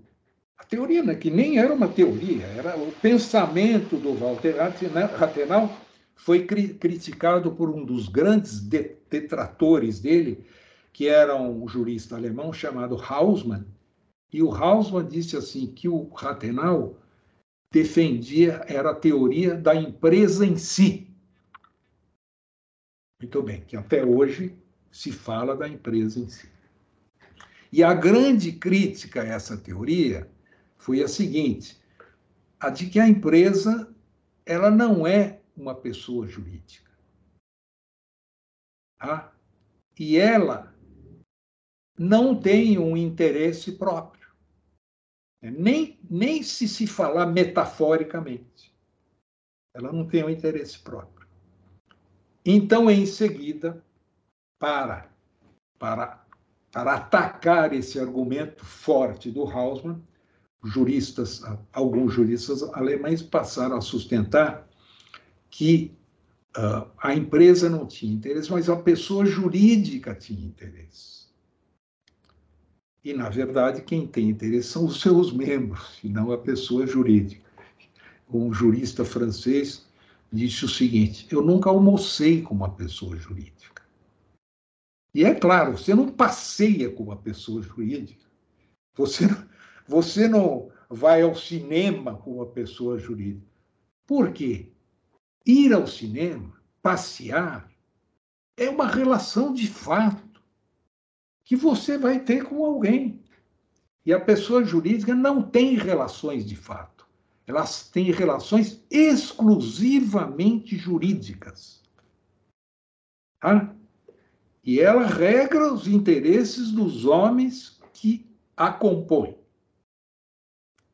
A 0.58 0.64
teoria, 0.64 1.04
né, 1.04 1.16
que 1.16 1.30
nem 1.30 1.58
era 1.58 1.74
uma 1.74 1.88
teoria, 1.88 2.46
era 2.46 2.78
o 2.78 2.92
pensamento 2.94 3.98
do 3.98 4.14
Walter 4.14 4.56
Rathenau, 4.56 5.78
foi 6.16 6.46
cri 6.46 6.74
criticado 6.74 7.52
por 7.52 7.70
um 7.70 7.84
dos 7.84 8.08
grandes 8.08 8.62
detratores 8.62 10.00
dele, 10.00 10.46
que 10.94 11.08
era 11.08 11.36
um 11.36 11.68
jurista 11.68 12.16
alemão 12.16 12.54
chamado 12.54 12.96
Hausmann. 12.96 13.66
E 14.36 14.44
o 14.44 14.54
Hausmann 14.54 15.08
disse 15.08 15.38
assim 15.38 15.66
que 15.66 15.88
o 15.88 16.10
Rathenau 16.10 17.00
defendia 17.72 18.66
era 18.68 18.92
a 18.92 18.96
teoria 18.96 19.56
da 19.56 19.74
empresa 19.74 20.46
em 20.46 20.58
si. 20.58 21.10
Muito 23.22 23.42
bem, 23.42 23.64
que 23.64 23.78
até 23.78 24.04
hoje 24.04 24.54
se 24.92 25.10
fala 25.14 25.56
da 25.56 25.70
empresa 25.70 26.20
em 26.20 26.28
si. 26.28 26.52
E 27.72 27.82
a 27.82 27.94
grande 27.94 28.52
crítica 28.52 29.22
a 29.22 29.26
essa 29.26 29.56
teoria 29.56 30.30
foi 30.78 31.02
a 31.02 31.08
seguinte: 31.08 31.82
a 32.60 32.70
de 32.70 32.90
que 32.90 33.00
a 33.00 33.08
empresa 33.08 33.90
ela 34.46 34.70
não 34.70 35.08
é 35.08 35.40
uma 35.56 35.74
pessoa 35.74 36.28
jurídica. 36.28 36.92
Tá? 39.00 39.34
E 39.98 40.18
ela 40.18 40.76
não 41.98 42.38
tem 42.38 42.78
um 42.78 42.98
interesse 42.98 43.72
próprio. 43.72 44.25
Nem, 45.52 46.00
nem 46.10 46.44
se 46.44 46.68
se 46.68 46.88
falar 46.88 47.28
metaforicamente. 47.28 48.74
Ela 49.74 49.92
não 49.92 50.08
tem 50.08 50.24
um 50.24 50.30
interesse 50.30 50.80
próprio. 50.80 51.28
Então, 52.46 52.90
em 52.90 53.06
seguida, 53.06 53.84
para, 54.60 55.10
para 55.78 56.26
para 56.76 56.96
atacar 56.96 57.72
esse 57.72 57.98
argumento 57.98 58.66
forte 58.66 59.32
do 59.32 59.44
Hausmann, 59.44 60.04
juristas, 60.62 61.42
alguns 61.72 62.12
juristas 62.12 62.64
alemães 62.64 63.22
passaram 63.22 63.78
a 63.78 63.82
sustentar 63.82 64.68
que 65.50 65.98
uh, 66.58 66.86
a 66.98 67.16
empresa 67.16 67.70
não 67.70 67.86
tinha 67.86 68.14
interesse, 68.14 68.52
mas 68.52 68.70
a 68.70 68.76
pessoa 68.76 69.26
jurídica 69.26 70.14
tinha 70.14 70.46
interesse. 70.46 71.25
E, 73.06 73.14
na 73.14 73.30
verdade, 73.30 73.84
quem 73.84 74.08
tem 74.08 74.30
interesse 74.30 74.70
são 74.70 74.86
os 74.86 75.00
seus 75.00 75.32
membros, 75.32 76.00
e 76.04 76.10
não 76.10 76.32
a 76.32 76.40
pessoa 76.40 76.88
jurídica. 76.88 77.46
Um 78.28 78.52
jurista 78.52 79.06
francês 79.06 79.88
disse 80.34 80.66
o 80.66 80.68
seguinte: 80.68 81.28
Eu 81.30 81.44
nunca 81.44 81.70
almocei 81.70 82.42
com 82.42 82.56
uma 82.56 82.72
pessoa 82.72 83.16
jurídica. 83.16 83.84
E 85.14 85.24
é 85.24 85.36
claro, 85.36 85.78
você 85.78 85.94
não 85.94 86.10
passeia 86.10 86.90
com 86.90 87.04
uma 87.04 87.16
pessoa 87.16 87.62
jurídica. 87.62 88.26
Você, 88.96 89.26
você 89.88 90.28
não 90.28 90.72
vai 90.90 91.22
ao 91.22 91.36
cinema 91.36 92.18
com 92.18 92.38
uma 92.38 92.48
pessoa 92.48 92.98
jurídica. 92.98 93.46
Por 94.08 94.34
quê? 94.34 94.72
Ir 95.46 95.74
ao 95.74 95.86
cinema, 95.86 96.60
passear, 96.82 97.72
é 98.58 98.68
uma 98.68 98.88
relação 98.88 99.54
de 99.54 99.68
fato 99.68 100.25
que 101.46 101.56
você 101.56 101.98
vai 101.98 102.20
ter 102.20 102.44
com 102.44 102.66
alguém. 102.66 103.24
E 104.04 104.12
a 104.12 104.20
pessoa 104.20 104.66
jurídica 104.66 105.16
não 105.16 105.42
tem 105.42 105.76
relações 105.76 106.46
de 106.46 106.56
fato. 106.56 107.08
Elas 107.48 107.88
têm 107.90 108.12
relações 108.12 108.84
exclusivamente 108.90 110.76
jurídicas. 110.76 111.84
Tá? 113.40 113.74
E 114.64 114.80
ela 114.80 115.06
regra 115.06 115.72
os 115.72 115.88
interesses 115.88 116.72
dos 116.72 117.06
homens 117.06 117.80
que 117.94 118.28
a 118.58 118.72
compõem. 118.72 119.38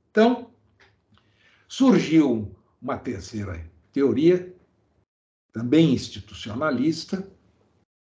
Então, 0.09 0.51
surgiu 1.69 2.53
uma 2.81 2.97
terceira 2.97 3.65
teoria, 3.93 4.53
também 5.53 5.93
institucionalista, 5.93 7.31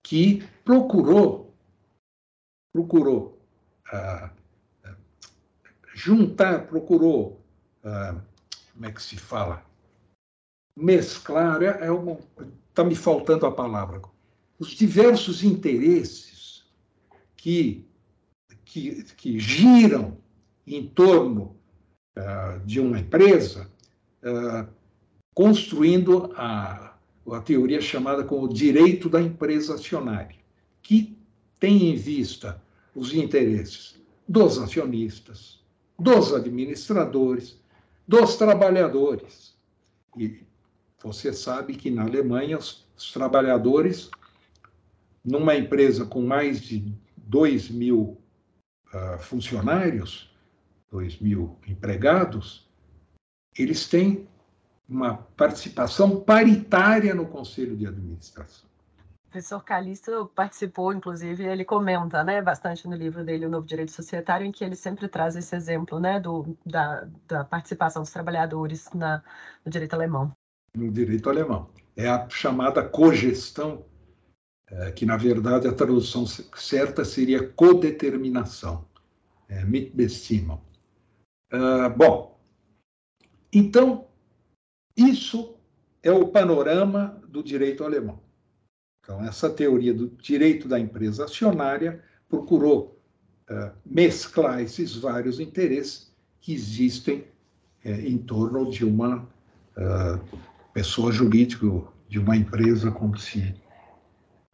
que 0.03 0.43
procurou 0.65 1.50
procurou 2.72 3.38
ah, 3.92 4.30
juntar, 5.94 6.66
procurou 6.66 7.40
ah, 7.85 8.16
como 8.72 8.87
é 8.87 8.92
que 8.92 9.02
se 9.02 9.16
fala? 9.16 9.64
Mesclar 10.76 11.62
é, 11.62 11.66
é 11.66 11.88
está 12.68 12.85
me 12.85 12.94
faltando 12.94 13.44
a 13.44 13.52
palavra. 13.52 14.00
Os 14.59 14.68
diversos 14.68 15.42
interesses 15.42 16.64
que 17.37 17.87
que, 18.70 19.02
que 19.16 19.38
giram 19.40 20.16
em 20.64 20.87
torno 20.87 21.56
uh, 22.16 22.64
de 22.64 22.78
uma 22.78 23.00
empresa, 23.00 23.68
construindo 25.35 26.33
a, 26.37 26.94
a 27.33 27.40
teoria 27.40 27.80
chamada 27.80 28.22
como 28.22 28.46
direito 28.46 29.09
da 29.09 29.20
empresa 29.20 29.74
acionária, 29.74 30.37
que 30.83 31.16
tem 31.61 31.90
em 31.90 31.94
vista 31.94 32.61
os 32.94 33.12
interesses 33.14 34.01
dos 34.27 34.59
acionistas, 34.59 35.61
dos 35.99 36.33
administradores, 36.33 37.61
dos 38.09 38.37
trabalhadores. 38.37 39.55
E 40.16 40.42
você 41.03 41.33
sabe 41.33 41.75
que 41.75 41.90
na 41.90 42.03
Alemanha 42.03 42.59
os, 42.59 42.87
os 42.96 43.12
trabalhadores, 43.12 44.11
numa 45.23 45.55
empresa 45.55 46.07
com 46.07 46.23
mais 46.23 46.61
de 46.61 46.92
2 47.16 47.70
mil 47.70 48.18
uh, 48.94 49.18
funcionários, 49.18 50.35
2 50.90 51.18
mil 51.18 51.59
empregados, 51.68 52.68
eles 53.57 53.87
têm 53.87 54.27
uma 54.88 55.14
participação 55.14 56.20
paritária 56.20 57.14
no 57.14 57.27
conselho 57.27 57.77
de 57.77 57.87
administração. 57.87 58.69
Professor 59.31 59.62
Calixto 59.62 60.27
participou, 60.35 60.93
inclusive, 60.93 61.45
ele 61.45 61.64
comenta 61.64 62.25
né, 62.25 62.43
bastante 62.43 62.88
no 62.88 62.97
livro 62.97 63.25
dele, 63.25 63.47
O 63.47 63.49
Novo 63.49 63.64
Direito 63.64 63.93
Societário, 63.93 64.45
em 64.45 64.51
que 64.51 64.64
ele 64.64 64.75
sempre 64.75 65.07
traz 65.07 65.37
esse 65.37 65.55
exemplo 65.55 66.01
né, 66.01 66.19
do, 66.19 66.57
da, 66.66 67.07
da 67.29 67.45
participação 67.45 68.03
dos 68.03 68.11
trabalhadores 68.11 68.90
na, 68.93 69.23
no 69.64 69.71
direito 69.71 69.95
alemão. 69.95 70.33
No 70.77 70.90
direito 70.90 71.31
alemão. 71.31 71.71
É 71.97 72.09
a 72.09 72.29
chamada 72.29 72.83
cogestão 72.83 73.85
é, 74.66 74.90
que 74.90 75.07
na 75.07 75.16
verdade 75.16 75.69
a 75.69 75.73
tradução 75.73 76.27
certa 76.27 77.05
seria 77.05 77.49
codeterminação, 77.49 78.85
é, 79.49 79.64
Mitbestimmung. 79.64 80.61
Uh, 81.53 81.90
bom, 81.97 82.40
então, 83.53 84.07
isso 84.97 85.57
é 86.03 86.11
o 86.11 86.29
panorama 86.29 87.21
do 87.29 87.43
direito 87.43 87.85
alemão. 87.85 88.30
Então, 89.03 89.25
essa 89.25 89.49
teoria 89.51 89.93
do 89.95 90.09
direito 90.09 90.69
da 90.69 90.79
empresa 90.79 91.25
acionária 91.25 92.03
procurou 92.29 93.01
uh, 93.51 93.71
mesclar 93.85 94.61
esses 94.61 94.95
vários 94.95 95.41
interesses 95.41 96.13
que 96.41 96.53
existem 96.53 97.25
uh, 97.85 97.89
em 97.89 98.19
torno 98.19 98.71
de 98.71 98.85
uma 98.85 99.27
uh, 99.77 100.39
pessoa 100.73 101.11
jurídica, 101.11 101.67
de 102.09 102.19
uma 102.19 102.37
empresa, 102.37 102.91
como 102.91 103.17
se 103.17 103.55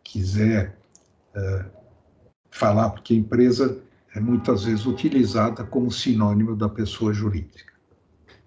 quiser 0.03 0.77
falar, 2.51 2.91
porque 2.91 3.15
empresa 3.15 3.79
é 4.15 4.21
muitas 4.21 4.65
vezes 4.65 4.87
utilizada 4.87 5.65
como 5.65 5.91
sinônimo 5.91 6.57
da 6.57 6.69
pessoa 6.69 7.13
jurídica. 7.13 7.73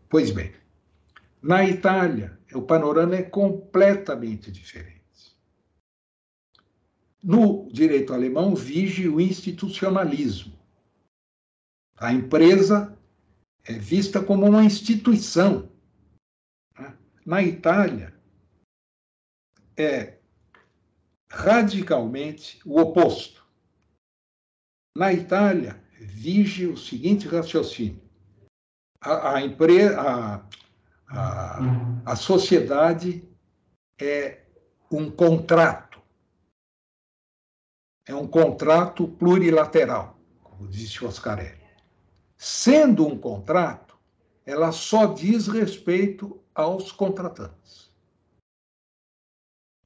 Pois 0.09 0.31
bem, 0.31 0.51
na 1.41 1.63
Itália, 1.63 2.37
o 2.53 2.61
panorama 2.63 3.15
é 3.15 3.21
completamente 3.21 4.51
diferente. 4.51 4.98
No 7.21 7.67
direito 7.71 8.13
alemão, 8.13 8.55
vige 8.55 9.09
o 9.09 9.19
institucionalismo. 9.19 10.57
A 11.97 12.13
empresa 12.13 12.97
é 13.63 13.73
vista 13.73 14.23
como 14.23 14.45
uma 14.45 14.63
instituição. 14.63 15.69
Na 17.25 17.43
Itália, 17.43 18.17
é 19.77 20.17
radicalmente 21.29 22.59
o 22.65 22.79
oposto. 22.79 23.45
Na 24.95 25.13
Itália, 25.13 25.81
vige 25.99 26.67
o 26.67 26.77
seguinte 26.77 27.27
raciocínio: 27.27 28.01
a, 29.01 29.35
a, 29.35 29.41
empresa, 29.41 30.01
a, 30.01 30.49
a, 31.07 32.11
a 32.11 32.15
sociedade 32.15 33.27
é 33.99 34.43
um 34.91 35.09
contrato, 35.09 35.88
é 38.09 38.15
um 38.15 38.27
contrato 38.27 39.07
plurilateral, 39.07 40.19
como 40.43 40.67
disse 40.67 41.05
Oscarelli. 41.05 41.59
Sendo 42.35 43.05
um 43.05 43.17
contrato, 43.17 43.97
ela 44.45 44.71
só 44.71 45.05
diz 45.05 45.47
respeito 45.47 46.41
aos 46.55 46.91
contratantes 46.91 47.89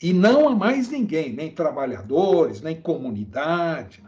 e 0.02 0.12
não 0.12 0.50
a 0.50 0.56
mais 0.56 0.90
ninguém, 0.90 1.34
nem 1.34 1.54
trabalhadores, 1.54 2.60
nem 2.60 2.82
comunidade. 2.82 4.04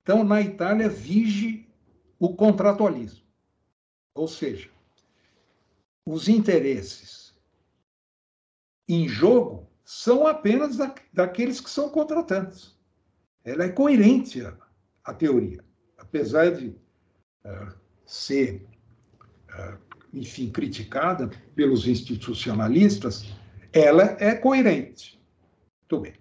Então, 0.00 0.24
na 0.24 0.40
Itália, 0.40 0.88
vige 0.88 1.68
o 2.18 2.34
contratualismo. 2.34 3.22
Ou 4.14 4.26
seja, 4.26 4.70
os 6.06 6.26
interesses 6.26 7.34
em 8.88 9.06
jogo 9.06 9.68
são 9.84 10.26
apenas 10.26 10.76
da, 10.78 10.94
daqueles 11.12 11.60
que 11.60 11.68
são 11.68 11.90
contratantes. 11.90 12.74
Ela 13.44 13.64
é 13.64 13.68
coerente 13.68 14.44
a, 14.44 14.56
a 15.04 15.14
teoria, 15.14 15.64
apesar 15.98 16.50
de 16.50 16.68
uh, 16.68 17.72
ser, 18.04 18.66
uh, 19.50 19.78
enfim, 20.12 20.50
criticada 20.50 21.30
pelos 21.54 21.86
institucionalistas 21.86 23.24
ela 23.72 24.16
é 24.20 24.34
coerente. 24.34 25.18
Muito 25.80 26.02
bem. 26.02 26.12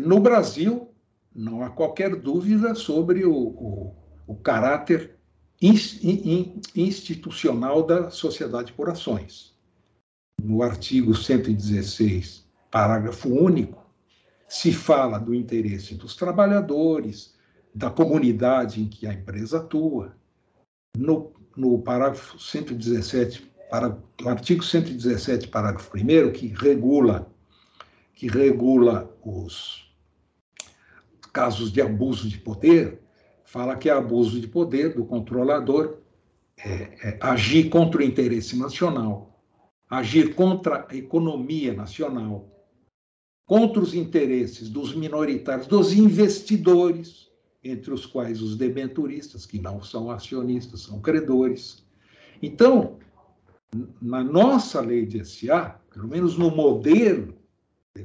No 0.00 0.18
Brasil, 0.20 0.94
não 1.34 1.62
há 1.62 1.70
qualquer 1.70 2.14
dúvida 2.16 2.74
sobre 2.74 3.24
o, 3.24 3.34
o, 3.34 3.94
o 4.26 4.34
caráter 4.36 5.18
institucional 5.60 7.82
da 7.82 8.10
sociedade 8.10 8.72
por 8.72 8.88
ações. 8.88 9.54
No 10.42 10.62
artigo 10.62 11.14
116, 11.14 12.48
parágrafo 12.70 13.28
único, 13.28 13.79
se 14.50 14.72
fala 14.72 15.16
do 15.16 15.32
interesse 15.32 15.94
dos 15.94 16.16
trabalhadores, 16.16 17.36
da 17.72 17.88
comunidade 17.88 18.82
em 18.82 18.88
que 18.88 19.06
a 19.06 19.14
empresa 19.14 19.58
atua. 19.58 20.16
No, 20.98 21.32
no 21.56 21.78
parágrafo 21.78 22.36
117, 22.36 23.48
para 23.70 23.96
o 24.24 24.28
artigo 24.28 24.64
117, 24.64 25.46
parágrafo 25.46 25.96
1 25.96 26.32
que 26.32 26.48
regula 26.48 27.30
que 28.12 28.26
regula 28.26 29.08
os 29.24 29.88
casos 31.32 31.72
de 31.72 31.80
abuso 31.80 32.28
de 32.28 32.36
poder, 32.36 33.00
fala 33.44 33.76
que 33.76 33.88
é 33.88 33.92
abuso 33.92 34.40
de 34.40 34.48
poder 34.48 34.94
do 34.94 35.04
controlador 35.04 35.98
é, 36.58 37.08
é, 37.08 37.18
agir 37.20 37.70
contra 37.70 38.00
o 38.00 38.04
interesse 38.04 38.58
nacional, 38.58 39.40
agir 39.88 40.34
contra 40.34 40.86
a 40.90 40.94
economia 40.94 41.72
nacional, 41.72 42.50
contra 43.50 43.82
os 43.82 43.94
interesses 43.94 44.68
dos 44.68 44.94
minoritários, 44.94 45.66
dos 45.66 45.92
investidores, 45.92 47.28
entre 47.64 47.92
os 47.92 48.06
quais 48.06 48.40
os 48.40 48.56
debenturistas, 48.56 49.44
que 49.44 49.58
não 49.60 49.82
são 49.82 50.08
acionistas, 50.08 50.82
são 50.82 51.00
credores. 51.00 51.84
Então, 52.40 52.98
na 54.00 54.22
nossa 54.22 54.80
lei 54.80 55.04
de 55.04 55.24
SA, 55.24 55.80
pelo 55.92 56.06
menos 56.06 56.38
no 56.38 56.48
modelo, 56.48 57.34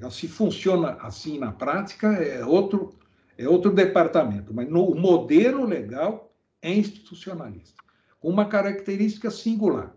se 0.09 0.27
funciona 0.27 0.93
assim 0.93 1.37
na 1.37 1.51
prática 1.51 2.07
é 2.07 2.43
outro 2.43 2.95
é 3.37 3.47
outro 3.47 3.71
departamento, 3.71 4.51
mas 4.51 4.67
no 4.67 4.95
modelo 4.95 5.63
legal 5.63 6.33
é 6.59 6.73
institucionalista, 6.73 7.83
com 8.19 8.29
uma 8.29 8.45
característica 8.45 9.29
singular. 9.29 9.95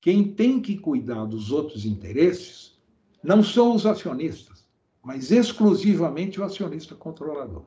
Quem 0.00 0.32
tem 0.32 0.60
que 0.60 0.78
cuidar 0.78 1.24
dos 1.24 1.50
outros 1.50 1.84
interesses 1.84 2.78
não 3.20 3.42
são 3.42 3.74
os 3.74 3.84
acionistas, 3.84 4.59
mas 5.02 5.30
exclusivamente 5.30 6.40
o 6.40 6.44
acionista 6.44 6.94
controlador. 6.94 7.64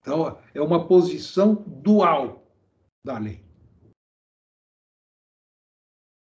Então, 0.00 0.40
é 0.54 0.60
uma 0.60 0.86
posição 0.86 1.54
dual 1.54 2.46
da 3.04 3.18
lei. 3.18 3.44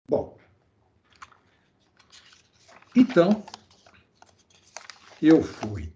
Bom, 0.09 0.37
então, 2.95 3.43
eu 5.21 5.41
fui 5.43 5.93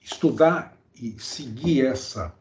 estudar 0.00 0.76
e 0.94 1.18
seguir 1.18 1.86
essa 1.86 2.36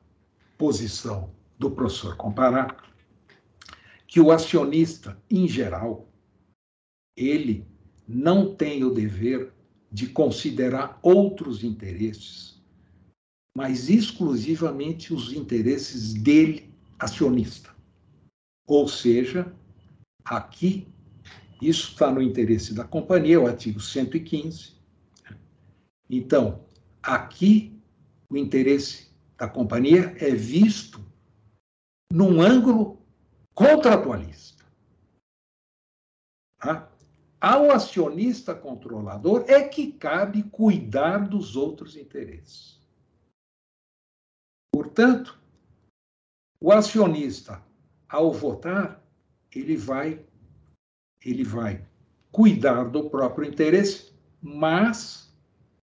posição 0.58 1.34
do 1.58 1.72
professor 1.72 2.16
Comparato, 2.18 2.84
que 4.06 4.20
o 4.20 4.32
acionista, 4.32 5.20
em 5.30 5.48
geral, 5.48 6.08
ele 7.16 7.66
não 8.08 8.54
tem 8.54 8.84
o 8.84 8.94
dever 8.94 9.54
de 9.92 10.08
considerar 10.08 10.98
outros 11.02 11.64
interesses, 11.64 12.62
mas 13.56 13.90
exclusivamente 13.90 15.14
os 15.14 15.34
interesses 15.34 16.14
dele, 16.14 16.74
acionista. 16.98 17.76
Ou 18.66 18.88
seja, 18.88 19.54
aqui, 20.24 20.88
isso 21.62 21.92
está 21.92 22.10
no 22.10 22.22
interesse 22.22 22.74
da 22.74 22.86
companhia, 22.86 23.42
o 23.42 23.48
artigo 23.48 23.80
115. 23.80 24.74
Então, 26.10 26.66
aqui, 27.04 27.78
o 28.30 28.38
interesse 28.38 29.12
da 29.38 29.48
companhia 29.48 30.16
é 30.20 30.32
visto 30.32 31.04
num 32.12 32.42
ângulo 32.42 33.02
contratualista. 33.54 34.64
Tá? 36.60 36.91
Ao 37.42 37.72
acionista 37.72 38.54
controlador 38.54 39.46
é 39.48 39.68
que 39.68 39.92
cabe 39.94 40.44
cuidar 40.44 41.28
dos 41.28 41.56
outros 41.56 41.98
interesses. 41.98 42.80
Portanto, 44.72 45.42
o 46.62 46.72
acionista, 46.72 47.66
ao 48.08 48.32
votar, 48.32 49.04
ele 49.52 49.76
vai 49.76 50.24
ele 51.24 51.44
vai 51.44 51.84
cuidar 52.32 52.86
do 52.86 53.10
próprio 53.10 53.48
interesse, 53.48 54.14
mas 54.42 55.36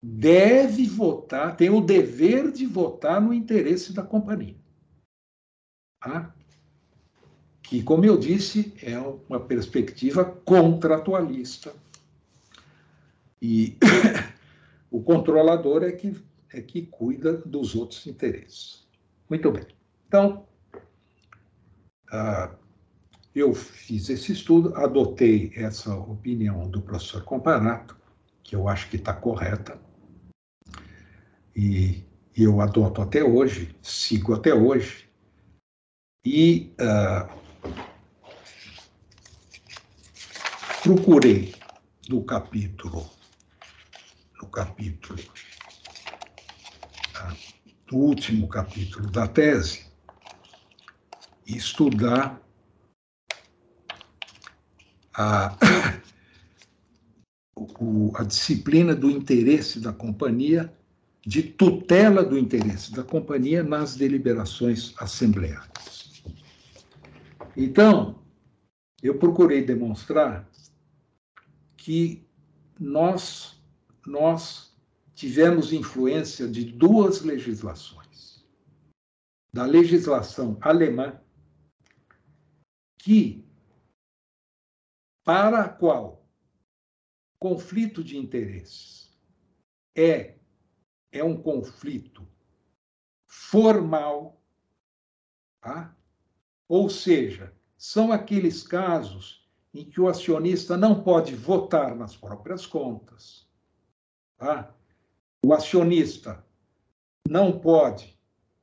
deve 0.04 0.88
votar, 0.88 1.56
tem 1.56 1.70
o 1.70 1.82
dever 1.82 2.52
de 2.52 2.66
votar 2.66 3.22
no 3.22 3.34
interesse 3.34 3.94
da 3.94 4.04
companhia. 4.04 4.56
Tá? 6.02 6.36
Que, 7.68 7.84
como 7.84 8.06
eu 8.06 8.18
disse, 8.18 8.74
é 8.82 8.98
uma 8.98 9.40
perspectiva 9.40 10.24
contratualista. 10.24 11.74
E 13.42 13.78
o 14.90 15.02
controlador 15.02 15.84
é 15.84 15.92
que, 15.92 16.16
é 16.54 16.62
que 16.62 16.84
cuida 16.84 17.34
dos 17.38 17.76
outros 17.76 18.08
interesses. 18.08 18.88
Muito 19.30 19.52
bem. 19.52 19.66
Então, 20.08 20.46
uh, 22.12 22.56
eu 23.36 23.54
fiz 23.54 24.10
esse 24.10 24.32
estudo, 24.32 24.74
adotei 24.76 25.52
essa 25.56 25.94
opinião 25.94 26.70
do 26.70 26.82
professor 26.82 27.24
Comparato, 27.24 27.98
que 28.42 28.56
eu 28.56 28.70
acho 28.70 28.90
que 28.90 28.96
está 28.96 29.14
correta, 29.14 29.78
e, 31.56 32.04
eu 32.36 32.62
adoto 32.62 33.02
até 33.02 33.24
hoje, 33.24 33.76
sigo 33.82 34.34
até 34.34 34.54
hoje, 34.54 35.10
e 36.24 36.72
uh, 36.80 37.47
procurei 40.88 41.54
no 42.08 42.24
capítulo, 42.24 43.10
no 44.42 44.48
capítulo, 44.48 45.22
no 47.92 47.98
último 47.98 48.48
capítulo 48.48 49.12
da 49.12 49.28
tese, 49.28 49.86
estudar 51.46 52.42
a, 55.14 55.58
a 58.16 58.24
disciplina 58.24 58.96
do 58.96 59.10
interesse 59.10 59.80
da 59.80 59.92
companhia, 59.92 60.74
de 61.26 61.44
tutela 61.44 62.24
do 62.24 62.38
interesse 62.38 62.94
da 62.94 63.04
companhia 63.04 63.62
nas 63.62 63.96
deliberações 63.96 64.94
assembleárias. 64.98 65.87
Então, 67.60 68.24
eu 69.02 69.18
procurei 69.18 69.66
demonstrar 69.66 70.48
que 71.76 72.24
nós, 72.80 73.60
nós 74.06 74.80
tivemos 75.16 75.74
influência 75.74 76.48
de 76.48 76.64
duas 76.64 77.22
legislações. 77.22 78.46
Da 79.52 79.66
legislação 79.66 80.60
alemã, 80.62 81.20
que 83.00 83.44
para 85.24 85.64
a 85.64 85.70
qual 85.70 86.30
conflito 87.40 88.04
de 88.04 88.18
interesses 88.18 89.18
é, 89.96 90.38
é 91.12 91.24
um 91.24 91.42
conflito 91.42 92.28
formal, 93.26 94.40
tá? 95.60 95.97
Ou 96.68 96.90
seja, 96.90 97.54
são 97.78 98.12
aqueles 98.12 98.64
casos 98.64 99.46
em 99.74 99.86
que 99.86 100.02
o 100.02 100.08
acionista 100.08 100.76
não 100.76 101.02
pode 101.04 101.36
votar 101.36 101.96
nas 101.96 102.16
próprias 102.16 102.66
contas. 102.66 103.48
Tá? 104.38 104.74
O 105.46 105.54
acionista 105.54 106.44
não 107.28 107.60
pode 107.60 108.18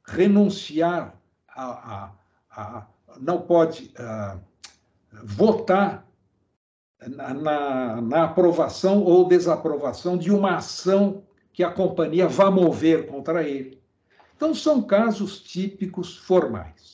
renunciar 0.07 1.19
a, 1.49 1.95
a, 1.95 2.12
a 2.51 2.87
não 3.21 3.40
pode 3.43 3.95
uh, 3.99 4.40
votar 5.23 6.05
na, 7.09 8.01
na 8.01 8.25
aprovação 8.25 9.03
ou 9.03 9.29
desaprovação 9.29 10.17
de 10.17 10.31
uma 10.33 10.57
ação 10.57 11.23
que 11.53 11.62
a 11.62 11.71
companhia 11.71 12.27
vá 12.27 12.51
mover 12.51 13.07
contra 13.07 13.43
ele. 13.49 13.81
Então, 14.37 14.55
são 14.55 14.83
casos 14.83 15.40
típicos 15.40 16.17
formais. 16.17 16.93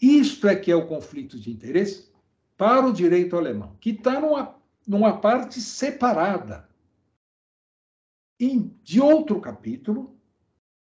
Isto 0.00 0.48
é 0.48 0.56
que 0.56 0.70
é 0.70 0.76
o 0.76 0.86
conflito 0.86 1.38
de 1.38 1.50
interesse 1.50 2.12
para 2.56 2.86
o 2.86 2.92
direito 2.92 3.36
alemão, 3.36 3.76
que 3.80 3.90
está 3.90 4.20
numa, 4.20 4.58
numa 4.86 5.20
parte 5.20 5.60
separada 5.60 6.68
de 8.38 9.00
outro 9.00 9.40
capítulo, 9.40 10.18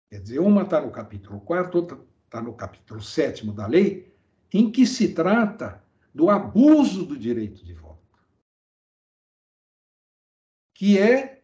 quer 0.09 0.21
dizer, 0.21 0.39
uma 0.39 0.63
está 0.63 0.81
no 0.81 0.91
capítulo 0.91 1.41
4, 1.41 1.79
outra 1.79 1.99
está 2.25 2.41
no 2.41 2.53
capítulo 2.53 3.01
7 3.01 3.49
da 3.51 3.67
lei, 3.67 4.13
em 4.53 4.71
que 4.71 4.85
se 4.85 5.13
trata 5.13 5.83
do 6.13 6.29
abuso 6.29 7.05
do 7.05 7.17
direito 7.17 7.63
de 7.63 7.73
voto, 7.73 8.17
que 10.73 10.97
é 10.97 11.43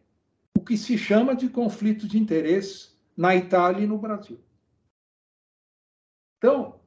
o 0.56 0.60
que 0.62 0.76
se 0.76 0.96
chama 0.96 1.36
de 1.36 1.48
conflito 1.48 2.08
de 2.08 2.18
interesse 2.18 2.96
na 3.16 3.36
Itália 3.36 3.84
e 3.84 3.86
no 3.86 3.98
Brasil. 3.98 4.40
Então, 6.38 6.77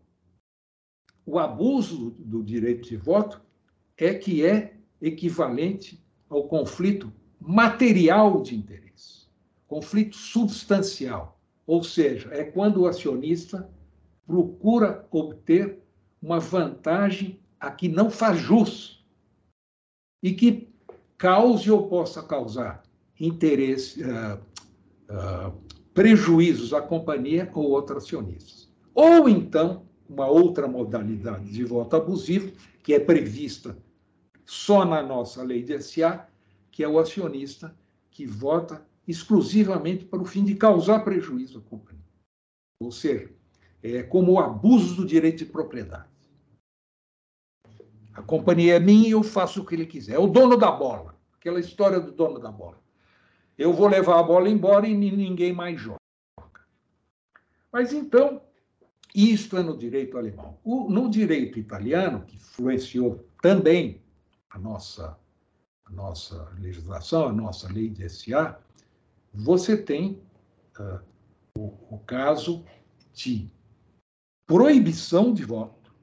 o 1.25 1.39
abuso 1.39 2.15
do 2.19 2.43
direito 2.43 2.89
de 2.89 2.97
voto 2.97 3.41
é 3.97 4.13
que 4.13 4.45
é 4.45 4.75
equivalente 5.01 6.03
ao 6.29 6.47
conflito 6.47 7.11
material 7.39 8.41
de 8.41 8.55
interesse, 8.55 9.27
conflito 9.67 10.15
substancial, 10.15 11.39
ou 11.65 11.83
seja, 11.83 12.29
é 12.33 12.43
quando 12.43 12.81
o 12.81 12.87
acionista 12.87 13.69
procura 14.25 15.07
obter 15.11 15.79
uma 16.21 16.39
vantagem 16.39 17.39
a 17.59 17.71
que 17.71 17.87
não 17.87 18.09
faz 18.09 18.39
jus 18.39 19.05
e 20.21 20.33
que 20.33 20.69
cause 21.17 21.69
ou 21.69 21.87
possa 21.87 22.23
causar 22.23 22.83
interesse, 23.19 24.03
uh, 24.03 24.39
uh, 25.09 25.53
prejuízos 25.93 26.73
à 26.73 26.81
companhia 26.81 27.49
ou 27.53 27.69
outros 27.69 28.05
acionistas. 28.05 28.71
Ou 28.93 29.29
então, 29.29 29.85
uma 30.11 30.27
outra 30.27 30.67
modalidade 30.67 31.49
de 31.49 31.63
voto 31.63 31.95
abusivo, 31.95 32.51
que 32.83 32.93
é 32.93 32.99
prevista 32.99 33.77
só 34.45 34.83
na 34.83 35.01
nossa 35.01 35.41
lei 35.41 35.63
de 35.63 35.81
SA, 35.81 36.27
que 36.69 36.83
é 36.83 36.87
o 36.87 36.99
acionista 36.99 37.73
que 38.09 38.25
vota 38.25 38.85
exclusivamente 39.07 40.03
para 40.03 40.21
o 40.21 40.25
fim 40.25 40.43
de 40.43 40.55
causar 40.55 40.99
prejuízo 40.99 41.59
à 41.59 41.61
companhia. 41.61 42.01
Ou 42.81 42.91
seja, 42.91 43.31
é 43.81 44.03
como 44.03 44.33
o 44.33 44.39
abuso 44.39 44.95
do 44.95 45.05
direito 45.05 45.39
de 45.39 45.45
propriedade. 45.45 46.09
A 48.13 48.21
companhia 48.21 48.75
é 48.75 48.79
minha 48.79 49.07
e 49.07 49.11
eu 49.11 49.23
faço 49.23 49.61
o 49.61 49.65
que 49.65 49.73
ele 49.73 49.85
quiser. 49.85 50.15
É 50.15 50.19
o 50.19 50.27
dono 50.27 50.57
da 50.57 50.69
bola. 50.69 51.15
Aquela 51.39 51.59
história 51.59 51.99
do 51.99 52.11
dono 52.11 52.39
da 52.39 52.51
bola. 52.51 52.79
Eu 53.57 53.71
vou 53.71 53.87
levar 53.87 54.19
a 54.19 54.23
bola 54.23 54.49
embora 54.49 54.85
e 54.87 54.93
ninguém 54.93 55.53
mais 55.53 55.79
joga. 55.79 55.97
Mas 57.71 57.93
então, 57.93 58.41
isto 59.13 59.57
é 59.57 59.63
no 59.63 59.77
direito 59.77 60.17
alemão. 60.17 60.57
O, 60.63 60.89
no 60.89 61.09
direito 61.09 61.59
italiano, 61.59 62.23
que 62.25 62.35
influenciou 62.35 63.25
também 63.41 64.01
a 64.49 64.57
nossa, 64.57 65.17
a 65.85 65.91
nossa 65.91 66.49
legislação, 66.59 67.27
a 67.27 67.33
nossa 67.33 67.71
lei 67.71 67.89
de 67.89 68.07
SA, 68.09 68.59
você 69.33 69.77
tem 69.77 70.21
uh, 70.79 70.99
o, 71.57 71.95
o 71.95 71.99
caso 71.99 72.65
de 73.13 73.49
proibição 74.45 75.33
de 75.33 75.45
voto, 75.45 75.93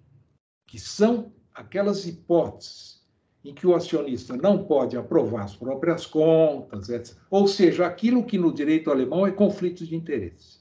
que 0.66 0.78
são 0.78 1.32
aquelas 1.54 2.06
hipóteses 2.06 2.98
em 3.44 3.54
que 3.54 3.66
o 3.66 3.74
acionista 3.74 4.36
não 4.36 4.64
pode 4.64 4.96
aprovar 4.96 5.44
as 5.44 5.56
próprias 5.56 6.04
contas, 6.04 6.88
etc. 6.88 7.16
Ou 7.30 7.46
seja, 7.46 7.86
aquilo 7.86 8.24
que 8.24 8.36
no 8.36 8.52
direito 8.52 8.90
alemão 8.90 9.26
é 9.26 9.30
conflito 9.30 9.86
de 9.86 9.96
interesse. 9.96 10.58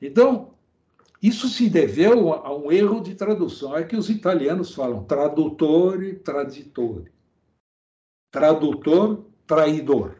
Então, 0.00 0.51
isso 1.22 1.48
se 1.48 1.70
deveu 1.70 2.32
a 2.32 2.52
um 2.52 2.72
erro 2.72 3.00
de 3.00 3.14
tradução. 3.14 3.76
É 3.76 3.84
que 3.84 3.94
os 3.94 4.10
italianos 4.10 4.74
falam 4.74 5.04
tradutore, 5.04 6.18
traditore. 6.18 7.12
Tradutor, 8.32 9.24
traidor. 9.46 10.16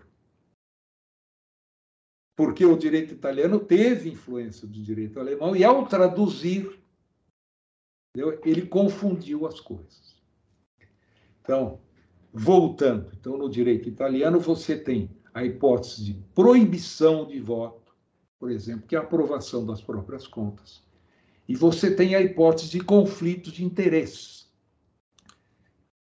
Porque 2.36 2.64
o 2.64 2.76
direito 2.76 3.12
italiano 3.12 3.58
teve 3.58 4.10
influência 4.10 4.66
do 4.66 4.80
direito 4.80 5.18
alemão 5.18 5.56
e, 5.56 5.64
ao 5.64 5.86
traduzir, 5.88 6.80
ele 8.44 8.66
confundiu 8.66 9.44
as 9.46 9.58
coisas. 9.58 10.16
Então, 11.40 11.80
voltando, 12.32 13.10
então 13.18 13.36
no 13.36 13.50
direito 13.50 13.88
italiano 13.88 14.38
você 14.38 14.78
tem 14.78 15.10
a 15.34 15.44
hipótese 15.44 16.04
de 16.04 16.14
proibição 16.34 17.26
de 17.26 17.40
voto, 17.40 17.92
por 18.38 18.50
exemplo, 18.50 18.86
que 18.86 18.94
é 18.94 18.98
a 18.98 19.02
aprovação 19.02 19.66
das 19.66 19.82
próprias 19.82 20.26
contas. 20.26 20.82
E 21.48 21.56
você 21.56 21.94
tem 21.94 22.14
a 22.14 22.20
hipótese 22.20 22.70
de 22.70 22.80
conflito 22.80 23.50
de 23.50 23.64
interesses, 23.64 24.50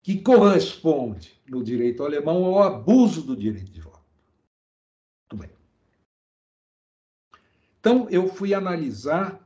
que 0.02 0.20
corresponde 0.20 1.40
no 1.48 1.62
direito 1.62 2.04
alemão 2.04 2.44
ao 2.44 2.62
abuso 2.62 3.22
do 3.22 3.36
direito 3.36 3.70
de 3.70 3.80
voto. 3.80 4.04
Muito 5.30 5.46
bem. 5.46 5.56
Então, 7.80 8.08
eu 8.10 8.28
fui 8.28 8.52
analisar 8.52 9.40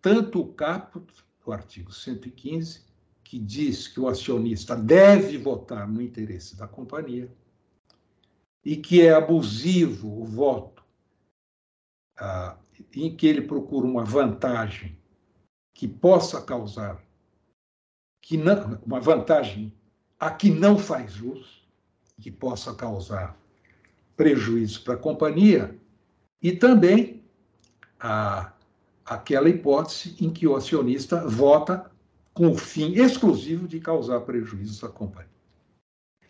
tanto 0.00 0.40
o 0.40 0.52
caput 0.52 1.12
do 1.44 1.52
artigo 1.52 1.92
115, 1.92 2.86
que 3.22 3.38
diz 3.38 3.88
que 3.88 4.00
o 4.00 4.08
acionista 4.08 4.74
deve 4.74 5.36
votar 5.36 5.86
no 5.86 6.00
interesse 6.00 6.56
da 6.56 6.66
companhia, 6.66 7.30
e 8.64 8.76
que 8.76 9.02
é 9.02 9.12
abusivo 9.12 10.20
o 10.20 10.24
voto 10.24 10.82
ah, 12.18 12.58
em 12.94 13.14
que 13.14 13.26
ele 13.26 13.42
procura 13.42 13.86
uma 13.86 14.04
vantagem 14.04 14.96
que 15.74 15.86
possa 15.86 16.40
causar 16.42 17.02
que 18.20 18.36
não, 18.36 18.78
uma 18.84 19.00
vantagem 19.00 19.72
a 20.18 20.30
que 20.30 20.50
não 20.50 20.76
faz 20.78 21.12
jus, 21.12 21.66
que 22.20 22.30
possa 22.30 22.74
causar 22.74 23.38
prejuízo 24.16 24.82
para 24.82 24.94
a 24.94 24.98
companhia, 24.98 25.78
e 26.42 26.52
também 26.52 27.22
a 27.98 28.52
aquela 29.08 29.48
hipótese 29.48 30.14
em 30.20 30.30
que 30.30 30.46
o 30.46 30.54
acionista 30.54 31.26
vota 31.26 31.90
com 32.34 32.50
o 32.50 32.58
fim 32.58 32.92
exclusivo 32.92 33.66
de 33.66 33.80
causar 33.80 34.20
prejuízos 34.20 34.84
à 34.84 34.88
companhia. 34.88 35.30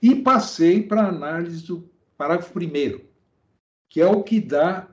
E 0.00 0.14
passei 0.14 0.82
para 0.82 1.02
a 1.02 1.08
análise 1.08 1.66
do 1.66 1.90
parágrafo 2.16 2.52
primeiro, 2.52 3.04
que 3.90 4.00
é 4.00 4.06
o 4.06 4.22
que 4.22 4.40
dá 4.40 4.88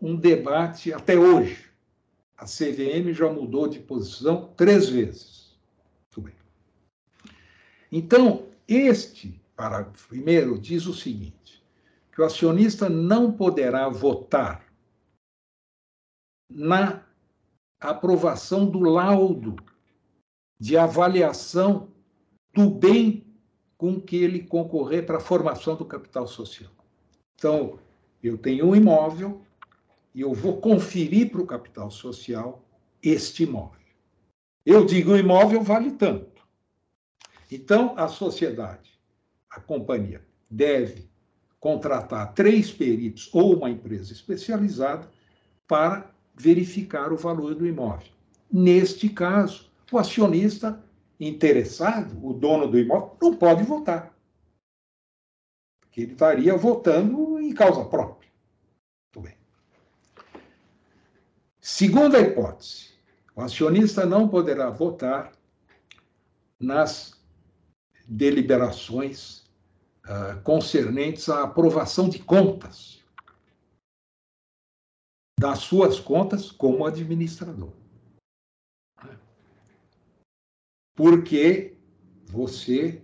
um 0.00 0.16
debate 0.16 0.92
até 0.92 1.16
hoje. 1.16 1.70
A 2.36 2.44
CVM 2.44 3.12
já 3.12 3.32
mudou 3.32 3.66
de 3.66 3.78
posição 3.78 4.52
três 4.56 4.88
vezes. 4.88 5.56
Muito 6.16 6.28
bem. 6.28 7.32
Então, 7.90 8.46
este 8.68 9.40
parágrafo 9.56 10.08
primeiro 10.08 10.58
diz 10.58 10.86
o 10.86 10.92
seguinte: 10.92 11.64
que 12.12 12.20
o 12.20 12.24
acionista 12.24 12.88
não 12.88 13.32
poderá 13.32 13.88
votar 13.88 14.66
na 16.50 17.02
aprovação 17.80 18.66
do 18.66 18.80
laudo 18.80 19.56
de 20.58 20.76
avaliação 20.76 21.88
do 22.54 22.70
bem 22.70 23.24
com 23.76 24.00
que 24.00 24.16
ele 24.16 24.42
concorrer 24.42 25.04
para 25.04 25.18
a 25.18 25.20
formação 25.20 25.76
do 25.76 25.84
capital 25.84 26.26
social. 26.26 26.70
Então, 27.34 27.78
eu 28.22 28.38
tenho 28.38 28.66
um 28.66 28.74
imóvel 28.74 29.45
e 30.16 30.22
eu 30.22 30.32
vou 30.32 30.62
conferir 30.62 31.30
para 31.30 31.42
o 31.42 31.46
capital 31.46 31.90
social 31.90 32.64
este 33.02 33.42
imóvel. 33.42 33.78
Eu 34.64 34.86
digo 34.86 35.12
o 35.12 35.18
imóvel 35.18 35.62
vale 35.62 35.90
tanto. 35.90 36.42
Então, 37.52 37.92
a 37.98 38.08
sociedade, 38.08 38.98
a 39.50 39.60
companhia, 39.60 40.26
deve 40.50 41.06
contratar 41.60 42.32
três 42.32 42.72
peritos 42.72 43.28
ou 43.32 43.58
uma 43.58 43.68
empresa 43.68 44.12
especializada 44.12 45.08
para 45.68 46.10
verificar 46.34 47.12
o 47.12 47.16
valor 47.16 47.54
do 47.54 47.66
imóvel. 47.66 48.08
Neste 48.50 49.10
caso, 49.10 49.70
o 49.92 49.98
acionista 49.98 50.82
interessado, 51.20 52.18
o 52.26 52.32
dono 52.32 52.66
do 52.66 52.78
imóvel, 52.78 53.16
não 53.20 53.36
pode 53.36 53.64
votar. 53.64 54.16
Porque 55.80 56.00
ele 56.00 56.12
estaria 56.12 56.56
votando 56.56 57.38
em 57.38 57.52
causa 57.52 57.84
própria. 57.84 58.30
Muito 59.14 59.28
bem. 59.28 59.36
Segunda 61.78 62.18
hipótese, 62.18 62.94
o 63.34 63.42
acionista 63.42 64.06
não 64.06 64.26
poderá 64.26 64.70
votar 64.70 65.30
nas 66.58 67.20
deliberações 68.08 69.40
uh, 70.06 70.40
concernentes 70.42 71.28
à 71.28 71.42
aprovação 71.42 72.08
de 72.08 72.18
contas 72.18 73.04
das 75.38 75.58
suas 75.58 76.00
contas 76.00 76.50
como 76.50 76.86
administrador. 76.86 77.74
Porque 80.96 81.76
você, 82.24 83.02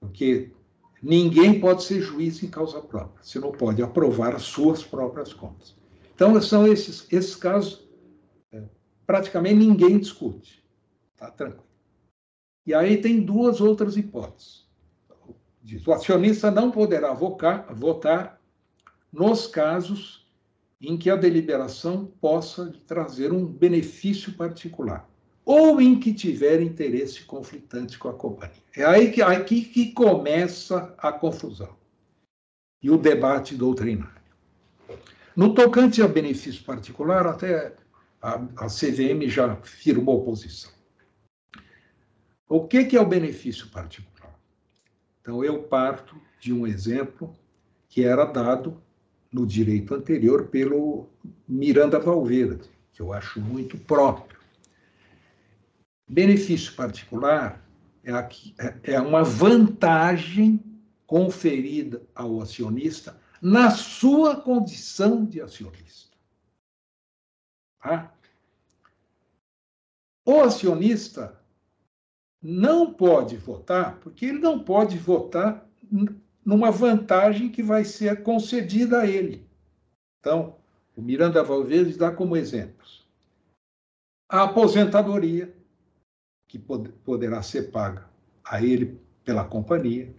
porque 0.00 0.52
ninguém 1.00 1.60
pode 1.60 1.84
ser 1.84 2.00
juiz 2.00 2.42
em 2.42 2.50
causa 2.50 2.80
própria, 2.80 3.22
você 3.22 3.38
não 3.38 3.52
pode 3.52 3.80
aprovar 3.80 4.34
as 4.34 4.42
suas 4.42 4.82
próprias 4.82 5.32
contas. 5.32 5.76
Então, 6.12 6.42
são 6.42 6.66
esses, 6.66 7.06
esses 7.12 7.36
casos, 7.36 7.88
praticamente 9.10 9.56
ninguém 9.56 9.98
discute. 9.98 10.62
Tá 11.16 11.32
tranquilo. 11.32 11.66
E 12.64 12.72
aí 12.72 13.00
tem 13.00 13.20
duas 13.20 13.60
outras 13.60 13.96
hipóteses. 13.96 14.68
Diz, 15.60 15.84
o 15.84 15.92
acionista 15.92 16.48
não 16.48 16.70
poderá 16.70 17.12
vocar, 17.12 17.74
votar 17.74 18.40
nos 19.12 19.48
casos 19.48 20.30
em 20.80 20.96
que 20.96 21.10
a 21.10 21.16
deliberação 21.16 22.06
possa 22.20 22.72
trazer 22.86 23.32
um 23.32 23.44
benefício 23.44 24.32
particular, 24.34 25.10
ou 25.44 25.80
em 25.80 25.98
que 25.98 26.14
tiver 26.14 26.62
interesse 26.62 27.24
conflitante 27.24 27.98
com 27.98 28.08
a 28.08 28.14
companhia. 28.14 28.62
É 28.76 28.84
aí 28.84 29.10
que, 29.10 29.20
aqui 29.20 29.62
que 29.62 29.90
começa 29.90 30.94
a 30.96 31.10
confusão 31.12 31.74
e 32.80 32.88
o 32.88 32.96
debate 32.96 33.56
doutrinário. 33.56 34.22
No 35.34 35.52
tocante 35.52 36.00
a 36.00 36.06
benefício 36.06 36.62
particular, 36.62 37.26
até 37.26 37.74
a, 38.20 38.34
a 38.34 38.66
CVM 38.66 39.28
já 39.28 39.56
firmou 39.56 40.24
posição. 40.24 40.70
O 42.48 42.66
que, 42.66 42.84
que 42.84 42.96
é 42.96 43.00
o 43.00 43.06
benefício 43.06 43.68
particular? 43.68 44.38
Então, 45.20 45.44
eu 45.44 45.62
parto 45.62 46.20
de 46.40 46.52
um 46.52 46.66
exemplo 46.66 47.34
que 47.88 48.04
era 48.04 48.24
dado 48.24 48.82
no 49.32 49.46
direito 49.46 49.94
anterior 49.94 50.48
pelo 50.48 51.08
Miranda 51.48 51.98
Valverde, 51.98 52.68
que 52.92 53.00
eu 53.00 53.12
acho 53.12 53.40
muito 53.40 53.78
próprio. 53.78 54.40
Benefício 56.08 56.74
particular 56.74 57.64
é, 58.02 58.12
aqui, 58.12 58.54
é, 58.58 58.94
é 58.94 59.00
uma 59.00 59.22
vantagem 59.22 60.60
conferida 61.06 62.02
ao 62.14 62.40
acionista 62.40 63.16
na 63.40 63.70
sua 63.70 64.36
condição 64.36 65.24
de 65.24 65.40
acionista. 65.40 66.09
Tá? 67.80 68.12
O 70.24 70.40
acionista 70.40 71.40
não 72.42 72.92
pode 72.92 73.36
votar, 73.36 73.98
porque 74.00 74.26
ele 74.26 74.38
não 74.38 74.62
pode 74.62 74.98
votar 74.98 75.66
numa 76.44 76.70
vantagem 76.70 77.50
que 77.50 77.62
vai 77.62 77.84
ser 77.84 78.22
concedida 78.22 79.00
a 79.00 79.06
ele. 79.06 79.46
Então, 80.20 80.56
o 80.96 81.02
Miranda 81.02 81.42
Valverde 81.42 81.98
dá 81.98 82.10
como 82.10 82.36
exemplos 82.36 83.00
a 84.30 84.44
aposentadoria, 84.44 85.52
que 86.46 86.56
poderá 86.56 87.42
ser 87.42 87.72
paga 87.72 88.08
a 88.44 88.62
ele 88.62 89.00
pela 89.24 89.44
companhia. 89.44 90.14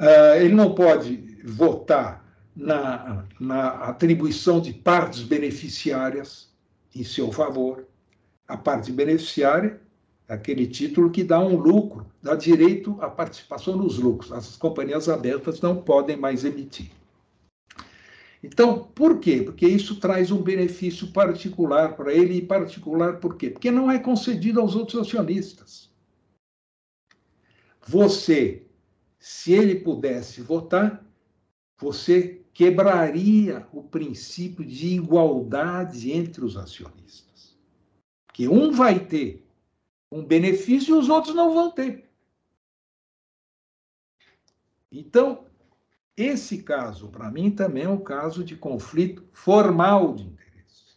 Uh, 0.00 0.36
ele 0.40 0.54
não 0.54 0.74
pode 0.74 1.16
votar 1.44 2.25
na, 2.56 3.24
na 3.38 3.68
atribuição 3.68 4.60
de 4.60 4.72
partes 4.72 5.22
beneficiárias 5.22 6.50
em 6.94 7.04
seu 7.04 7.30
favor. 7.30 7.86
A 8.48 8.56
parte 8.56 8.90
beneficiária 8.90 9.80
aquele 10.28 10.66
título 10.66 11.10
que 11.10 11.22
dá 11.22 11.40
um 11.40 11.56
lucro, 11.56 12.06
dá 12.22 12.34
direito 12.34 12.96
à 13.00 13.08
participação 13.08 13.76
nos 13.76 13.98
lucros. 13.98 14.32
As 14.32 14.56
companhias 14.56 15.08
abertas 15.08 15.60
não 15.60 15.82
podem 15.82 16.16
mais 16.16 16.44
emitir. 16.44 16.90
Então, 18.42 18.84
por 18.94 19.18
quê? 19.18 19.42
Porque 19.42 19.66
isso 19.66 19.98
traz 19.98 20.30
um 20.30 20.42
benefício 20.42 21.08
particular 21.12 21.96
para 21.96 22.12
ele, 22.12 22.34
e 22.34 22.42
particular 22.42 23.18
por 23.18 23.36
quê? 23.36 23.50
Porque 23.50 23.70
não 23.70 23.90
é 23.90 23.98
concedido 23.98 24.60
aos 24.60 24.74
outros 24.76 25.00
acionistas. 25.00 25.90
Você, 27.86 28.66
se 29.18 29.52
ele 29.52 29.76
pudesse 29.76 30.40
votar, 30.42 31.04
você 31.78 32.42
quebraria 32.56 33.68
o 33.70 33.82
princípio 33.82 34.64
de 34.64 34.94
igualdade 34.94 36.10
entre 36.10 36.42
os 36.42 36.56
acionistas. 36.56 37.54
Que 38.32 38.48
um 38.48 38.72
vai 38.72 38.98
ter 38.98 39.46
um 40.10 40.24
benefício 40.24 40.96
e 40.96 40.98
os 40.98 41.10
outros 41.10 41.34
não 41.34 41.52
vão 41.52 41.70
ter. 41.70 42.08
Então, 44.90 45.44
esse 46.16 46.62
caso, 46.62 47.08
para 47.08 47.30
mim, 47.30 47.50
também 47.50 47.82
é 47.82 47.88
um 47.90 48.00
caso 48.00 48.42
de 48.42 48.56
conflito 48.56 49.28
formal 49.34 50.14
de 50.14 50.24
interesse. 50.24 50.96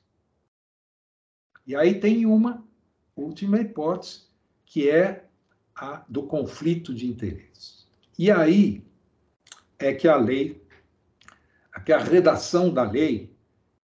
E 1.67 1.75
aí 1.75 1.99
tem 1.99 2.25
uma 2.25 2.65
última 3.13 3.59
hipótese, 3.59 4.21
que 4.65 4.89
é 4.89 5.25
a 5.75 6.05
do 6.07 6.23
conflito 6.23 6.93
de 6.93 7.05
interesse. 7.05 7.85
E 8.17 8.31
aí 8.31 8.81
é 9.77 9.93
que 9.93 10.07
a 10.07 10.15
lei, 10.15 10.68
que 11.89 11.93
a 11.93 11.97
redação 11.97 12.71
da 12.71 12.83
lei 12.83 13.35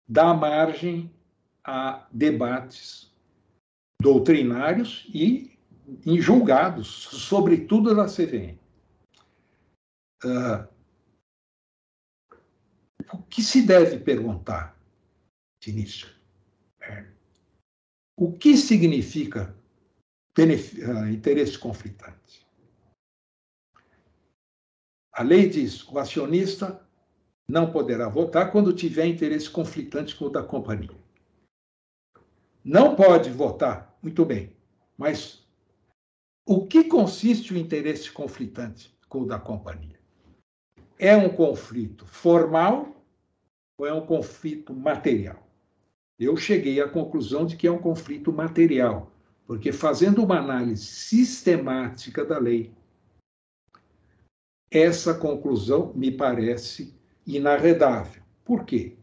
dá 0.06 0.34
margem 0.34 1.10
a 1.64 2.06
debates 2.12 3.10
doutrinários 3.98 5.08
e 5.14 5.58
em 6.04 6.20
julgados, 6.20 6.88
sobretudo 6.88 7.94
da 7.94 8.04
CVM. 8.04 8.58
Uh, 10.22 10.68
o 13.14 13.22
que 13.22 13.40
se 13.40 13.66
deve 13.66 13.98
perguntar 13.98 14.78
de? 15.62 16.14
É, 16.82 17.10
o 18.14 18.30
que 18.30 18.58
significa 18.58 19.56
uh, 20.36 21.08
interesse 21.08 21.58
conflitante? 21.58 22.46
A 25.14 25.22
lei 25.22 25.48
diz: 25.48 25.82
o 25.88 25.98
acionista 25.98 26.85
não 27.48 27.70
poderá 27.70 28.08
votar 28.08 28.50
quando 28.50 28.72
tiver 28.72 29.06
interesse 29.06 29.48
conflitante 29.48 30.16
com 30.16 30.26
o 30.26 30.30
da 30.30 30.42
companhia. 30.42 30.96
Não 32.64 32.96
pode 32.96 33.30
votar, 33.30 33.96
muito 34.02 34.24
bem, 34.24 34.52
mas 34.98 35.46
o 36.44 36.66
que 36.66 36.84
consiste 36.84 37.54
o 37.54 37.56
interesse 37.56 38.10
conflitante 38.10 38.96
com 39.08 39.20
o 39.20 39.26
da 39.26 39.38
companhia? 39.38 39.98
É 40.98 41.16
um 41.16 41.28
conflito 41.28 42.06
formal 42.06 42.96
ou 43.78 43.86
é 43.86 43.92
um 43.92 44.04
conflito 44.04 44.74
material? 44.74 45.46
Eu 46.18 46.36
cheguei 46.36 46.80
à 46.80 46.88
conclusão 46.88 47.46
de 47.46 47.56
que 47.56 47.66
é 47.66 47.70
um 47.70 47.78
conflito 47.78 48.32
material, 48.32 49.12
porque 49.46 49.70
fazendo 49.70 50.24
uma 50.24 50.38
análise 50.38 50.86
sistemática 50.86 52.24
da 52.24 52.38
lei, 52.38 52.72
essa 54.70 55.14
conclusão 55.14 55.92
me 55.94 56.10
parece 56.10 56.95
inarredável. 57.26 58.22
Por 58.44 58.64
quê? 58.64 58.96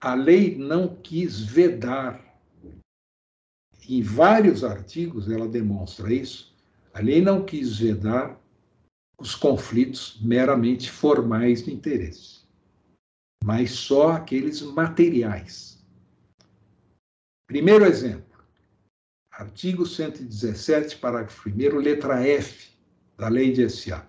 A 0.00 0.14
lei 0.14 0.56
não 0.56 0.96
quis 0.96 1.40
vedar. 1.40 2.22
Em 3.88 4.02
vários 4.02 4.64
artigos 4.64 5.30
ela 5.30 5.48
demonstra 5.48 6.12
isso. 6.12 6.54
A 6.92 7.00
lei 7.00 7.22
não 7.22 7.44
quis 7.44 7.78
vedar 7.78 8.38
os 9.18 9.34
conflitos 9.34 10.20
meramente 10.20 10.90
formais 10.90 11.64
de 11.64 11.72
interesse 11.72 12.46
mas 13.46 13.70
só 13.70 14.10
aqueles 14.10 14.60
materiais. 14.60 15.78
Primeiro 17.46 17.84
exemplo, 17.84 18.44
artigo 19.30 19.86
117, 19.86 20.96
parágrafo 20.96 21.48
1, 21.48 21.78
letra 21.78 22.26
F 22.26 22.72
da 23.16 23.28
Lei 23.28 23.52
de 23.52 23.70
SA. 23.70 24.04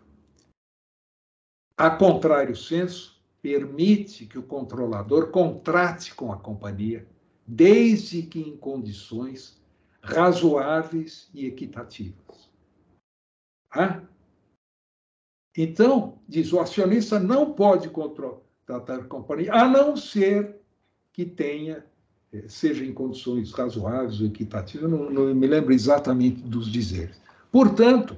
A 1.77 1.91
contrário 1.91 2.55
senso, 2.55 3.21
permite 3.41 4.25
que 4.25 4.39
o 4.39 4.43
controlador 4.43 5.29
contrate 5.29 6.15
com 6.15 6.33
a 6.33 6.37
companhia, 6.37 7.07
desde 7.45 8.23
que 8.23 8.39
em 8.39 8.57
condições 8.57 9.61
razoáveis 10.01 11.29
e 11.33 11.45
equitativas. 11.45 12.49
Ah? 13.71 14.01
Então, 15.55 16.17
diz 16.27 16.51
o 16.51 16.59
acionista 16.59 17.19
não 17.19 17.53
pode 17.53 17.89
controlar 17.89 18.47
tratar 18.67 19.05
companhia, 19.05 19.53
a 19.53 19.65
não 19.65 19.95
ser 19.95 20.57
que 21.13 21.25
tenha, 21.25 21.85
eh, 22.33 22.43
seja 22.49 22.85
em 22.85 22.93
condições 22.93 23.53
razoáveis 23.53 24.19
ou 24.19 24.27
equitativas, 24.27 24.91
não, 24.91 25.09
não 25.09 25.33
me 25.33 25.47
lembro 25.47 25.73
exatamente 25.73 26.41
dos 26.41 26.69
dizeres. 26.69 27.19
Portanto, 27.49 28.17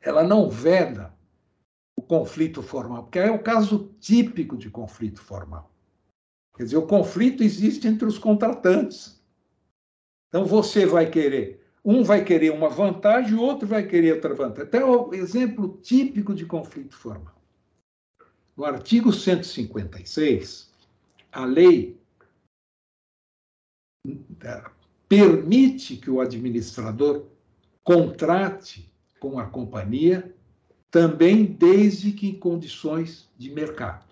ela 0.00 0.22
não 0.22 0.48
veda 0.48 1.12
conflito 2.08 2.62
formal, 2.62 3.04
porque 3.04 3.18
é 3.18 3.30
o 3.30 3.42
caso 3.42 3.94
típico 4.00 4.56
de 4.56 4.70
conflito 4.70 5.20
formal. 5.20 5.70
Quer 6.56 6.64
dizer, 6.64 6.76
o 6.76 6.86
conflito 6.86 7.44
existe 7.44 7.86
entre 7.86 8.06
os 8.06 8.18
contratantes. 8.18 9.22
Então 10.28 10.44
você 10.44 10.84
vai 10.84 11.08
querer, 11.08 11.64
um 11.84 12.02
vai 12.02 12.24
querer 12.24 12.50
uma 12.50 12.68
vantagem, 12.68 13.34
o 13.34 13.40
outro 13.42 13.68
vai 13.68 13.86
querer 13.86 14.14
outra 14.14 14.34
vantagem. 14.34 14.64
Até 14.64 14.84
o 14.84 15.14
exemplo 15.14 15.78
típico 15.82 16.34
de 16.34 16.44
conflito 16.44 16.96
formal. 16.96 17.40
No 18.56 18.64
artigo 18.64 19.12
156, 19.12 20.72
a 21.30 21.44
lei 21.44 21.96
eh, 24.42 24.64
permite 25.08 25.96
que 25.96 26.10
o 26.10 26.20
administrador 26.20 27.26
contrate 27.84 28.92
com 29.20 29.38
a 29.38 29.46
companhia 29.46 30.34
também 30.90 31.44
desde 31.44 32.12
que 32.12 32.28
em 32.28 32.38
condições 32.38 33.28
de 33.36 33.50
mercado. 33.50 34.06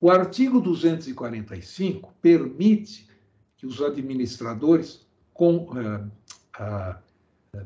O 0.00 0.10
artigo 0.10 0.60
245 0.60 2.14
permite 2.22 3.08
que 3.56 3.66
os 3.66 3.82
administradores 3.82 5.06
com, 5.34 5.66
uh, 5.70 6.10
uh, 6.58 7.60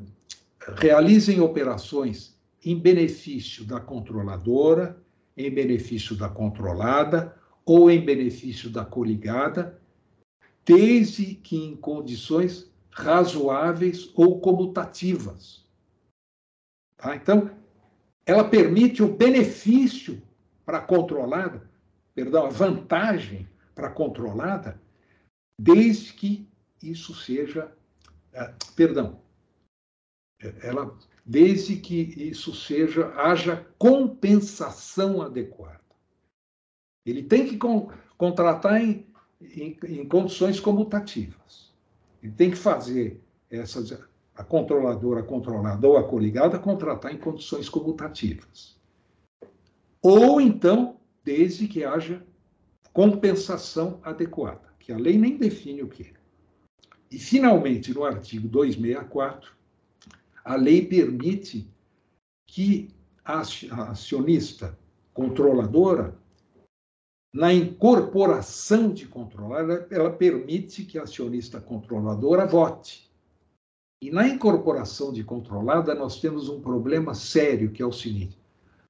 realizem 0.76 1.40
operações 1.40 2.36
em 2.64 2.78
benefício 2.78 3.64
da 3.64 3.78
controladora, 3.78 5.00
em 5.36 5.50
benefício 5.50 6.16
da 6.16 6.28
controlada 6.28 7.36
ou 7.64 7.90
em 7.90 8.04
benefício 8.04 8.68
da 8.68 8.84
coligada, 8.84 9.80
desde 10.64 11.34
que 11.34 11.56
em 11.56 11.76
condições 11.76 12.70
razoáveis 12.90 14.10
ou 14.14 14.40
comutativas. 14.40 15.63
Tá? 17.04 17.14
Então, 17.14 17.50
ela 18.24 18.48
permite 18.48 19.02
o 19.02 19.14
benefício 19.14 20.22
para 20.64 20.80
controlada, 20.80 21.70
perdão, 22.14 22.46
a 22.46 22.48
vantagem 22.48 23.46
para 23.74 23.90
controlada, 23.90 24.80
desde 25.60 26.14
que 26.14 26.48
isso 26.82 27.14
seja, 27.14 27.70
uh, 28.32 28.74
perdão, 28.74 29.20
ela 30.62 30.96
desde 31.26 31.76
que 31.76 31.94
isso 32.16 32.54
seja 32.54 33.08
haja 33.16 33.66
compensação 33.78 35.20
adequada. 35.20 35.84
Ele 37.04 37.22
tem 37.22 37.46
que 37.46 37.58
con 37.58 37.92
contratar 38.16 38.80
em, 38.80 39.06
em, 39.42 39.76
em, 39.84 40.08
condições 40.08 40.58
comutativas. 40.58 41.70
Ele 42.22 42.32
tem 42.32 42.50
que 42.50 42.56
fazer 42.56 43.20
essas 43.50 43.92
a 44.34 44.42
controladora, 44.42 45.22
controlada 45.22 45.86
ou 45.86 45.96
a 45.96 46.08
coligada 46.08 46.58
contratar 46.58 47.14
em 47.14 47.18
condições 47.18 47.68
comutativas. 47.68 48.76
Ou 50.02 50.40
então, 50.40 50.96
desde 51.22 51.68
que 51.68 51.84
haja 51.84 52.22
compensação 52.92 54.00
adequada, 54.02 54.72
que 54.78 54.92
a 54.92 54.96
lei 54.96 55.16
nem 55.16 55.36
define 55.36 55.82
o 55.82 55.88
que 55.88 56.02
é. 56.02 56.12
E, 57.10 57.18
finalmente, 57.18 57.94
no 57.94 58.04
artigo 58.04 58.48
264, 58.48 59.52
a 60.44 60.56
lei 60.56 60.84
permite 60.86 61.66
que 62.46 62.90
a 63.24 63.40
acionista 63.90 64.78
controladora, 65.12 66.16
na 67.32 67.52
incorporação 67.52 68.92
de 68.92 69.06
controlar, 69.06 69.86
ela 69.90 70.10
permite 70.10 70.84
que 70.84 70.98
a 70.98 71.04
acionista 71.04 71.60
controladora 71.60 72.46
vote. 72.46 73.03
E 74.02 74.10
na 74.10 74.28
incorporação 74.28 75.12
de 75.12 75.24
controlada, 75.24 75.94
nós 75.94 76.20
temos 76.20 76.48
um 76.48 76.60
problema 76.60 77.14
sério, 77.14 77.70
que 77.72 77.82
é 77.82 77.86
o 77.86 77.92
seguinte: 77.92 78.38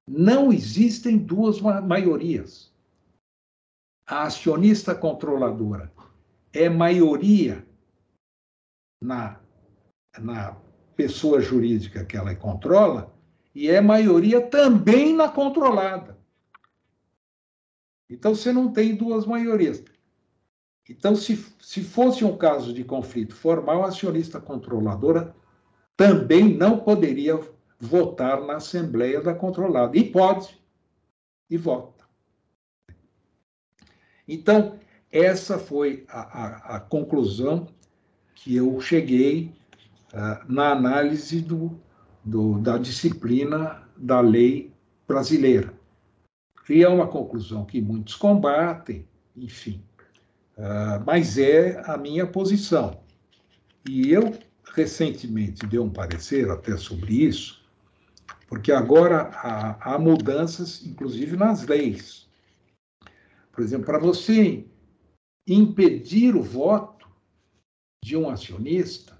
não 0.06 0.52
existem 0.52 1.18
duas 1.18 1.60
maiorias. 1.60 2.72
A 4.06 4.24
acionista 4.24 4.94
controladora 4.94 5.92
é 6.52 6.68
maioria 6.68 7.66
na, 9.02 9.40
na 10.18 10.56
pessoa 10.94 11.40
jurídica 11.40 12.04
que 12.04 12.16
ela 12.16 12.34
controla 12.34 13.14
e 13.54 13.68
é 13.68 13.80
maioria 13.80 14.40
também 14.40 15.14
na 15.14 15.28
controlada. 15.28 16.18
Então 18.10 18.34
você 18.34 18.52
não 18.52 18.72
tem 18.72 18.94
duas 18.94 19.26
maiorias. 19.26 19.82
Então, 20.88 21.16
se, 21.16 21.36
se 21.60 21.82
fosse 21.82 22.24
um 22.24 22.36
caso 22.36 22.72
de 22.72 22.84
conflito 22.84 23.34
formal, 23.34 23.84
a 23.84 23.88
acionista 23.88 24.40
controladora 24.40 25.34
também 25.96 26.54
não 26.56 26.78
poderia 26.78 27.40
votar 27.80 28.40
na 28.44 28.56
Assembleia 28.56 29.20
da 29.20 29.34
Controlada. 29.34 29.96
E 29.96 30.10
pode, 30.10 30.60
e 31.48 31.56
vota. 31.56 32.04
Então, 34.26 34.78
essa 35.10 35.58
foi 35.58 36.04
a, 36.08 36.20
a, 36.20 36.76
a 36.76 36.80
conclusão 36.80 37.68
que 38.34 38.54
eu 38.56 38.80
cheguei 38.80 39.54
uh, 40.12 40.52
na 40.52 40.72
análise 40.72 41.40
do, 41.40 41.80
do, 42.22 42.58
da 42.58 42.76
disciplina 42.76 43.88
da 43.96 44.20
lei 44.20 44.72
brasileira. 45.06 45.72
E 46.68 46.82
é 46.82 46.88
uma 46.88 47.06
conclusão 47.06 47.64
que 47.64 47.80
muitos 47.80 48.14
combatem, 48.14 49.06
enfim, 49.36 49.82
uh, 50.56 51.02
mas 51.06 51.38
é 51.38 51.82
a 51.86 51.96
minha 51.96 52.26
posição. 52.26 53.02
E 53.88 54.10
eu 54.10 54.36
recentemente 54.74 55.66
dei 55.66 55.78
um 55.78 55.90
parecer 55.90 56.50
até 56.50 56.76
sobre 56.76 57.24
isso, 57.24 57.64
porque 58.48 58.72
agora 58.72 59.30
há, 59.34 59.94
há 59.94 59.98
mudanças, 59.98 60.84
inclusive 60.84 61.36
nas 61.36 61.66
leis. 61.66 62.28
Por 63.52 63.62
exemplo, 63.62 63.86
para 63.86 63.98
você 63.98 64.66
impedir 65.46 66.34
o 66.34 66.42
voto 66.42 67.08
de 68.02 68.16
um 68.16 68.28
acionista, 68.28 69.16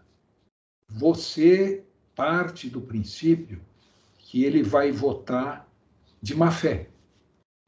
você 0.88 1.84
parte 2.14 2.68
do 2.68 2.80
princípio 2.80 3.60
que 4.18 4.44
ele 4.44 4.62
vai 4.62 4.90
votar 4.90 5.68
de 6.20 6.34
má 6.34 6.50
fé. 6.50 6.88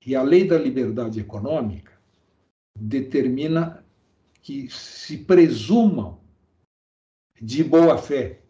E 0.05 0.15
a 0.15 0.23
lei 0.23 0.47
da 0.47 0.59
liberdade 0.59 1.21
econômica 1.21 1.96
determina 2.79 3.85
que 4.43 4.69
se 4.71 5.19
presumam 5.19 6.21
de 7.41 7.65
boa 7.65 7.99
fé 7.99 8.43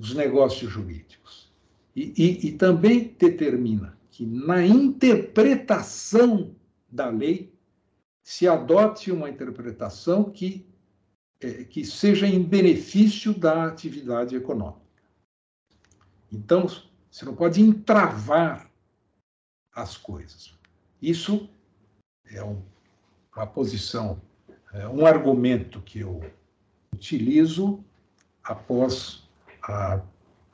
os 0.00 0.14
negócios 0.14 0.70
jurídicos. 0.70 1.52
E, 1.94 2.12
e, 2.16 2.48
e 2.48 2.52
também 2.52 3.14
determina 3.18 3.98
que 4.10 4.26
na 4.26 4.64
interpretação 4.64 6.54
da 6.88 7.08
lei 7.08 7.52
se 8.22 8.46
adote 8.46 9.10
uma 9.10 9.30
interpretação 9.30 10.30
que, 10.30 10.66
é, 11.40 11.64
que 11.64 11.84
seja 11.84 12.26
em 12.26 12.42
benefício 12.42 13.32
da 13.32 13.66
atividade 13.66 14.34
econômica. 14.34 14.80
Então, 16.30 16.66
você 17.10 17.24
não 17.24 17.34
pode 17.34 17.60
entravar 17.60 18.70
as 19.72 19.96
coisas. 19.96 20.54
Isso 21.00 21.48
é 22.24 22.42
um, 22.42 22.62
uma 23.36 23.46
posição, 23.46 24.20
é 24.72 24.88
um 24.88 25.04
argumento 25.04 25.82
que 25.82 26.00
eu 26.00 26.24
utilizo 26.92 27.84
após 28.42 29.28
a, 29.62 30.00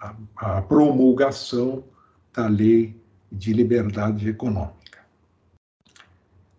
a, 0.01 0.16
a 0.37 0.62
promulgação 0.62 1.85
da 2.33 2.49
Lei 2.49 3.01
de 3.30 3.53
Liberdade 3.53 4.28
Econômica. 4.28 5.07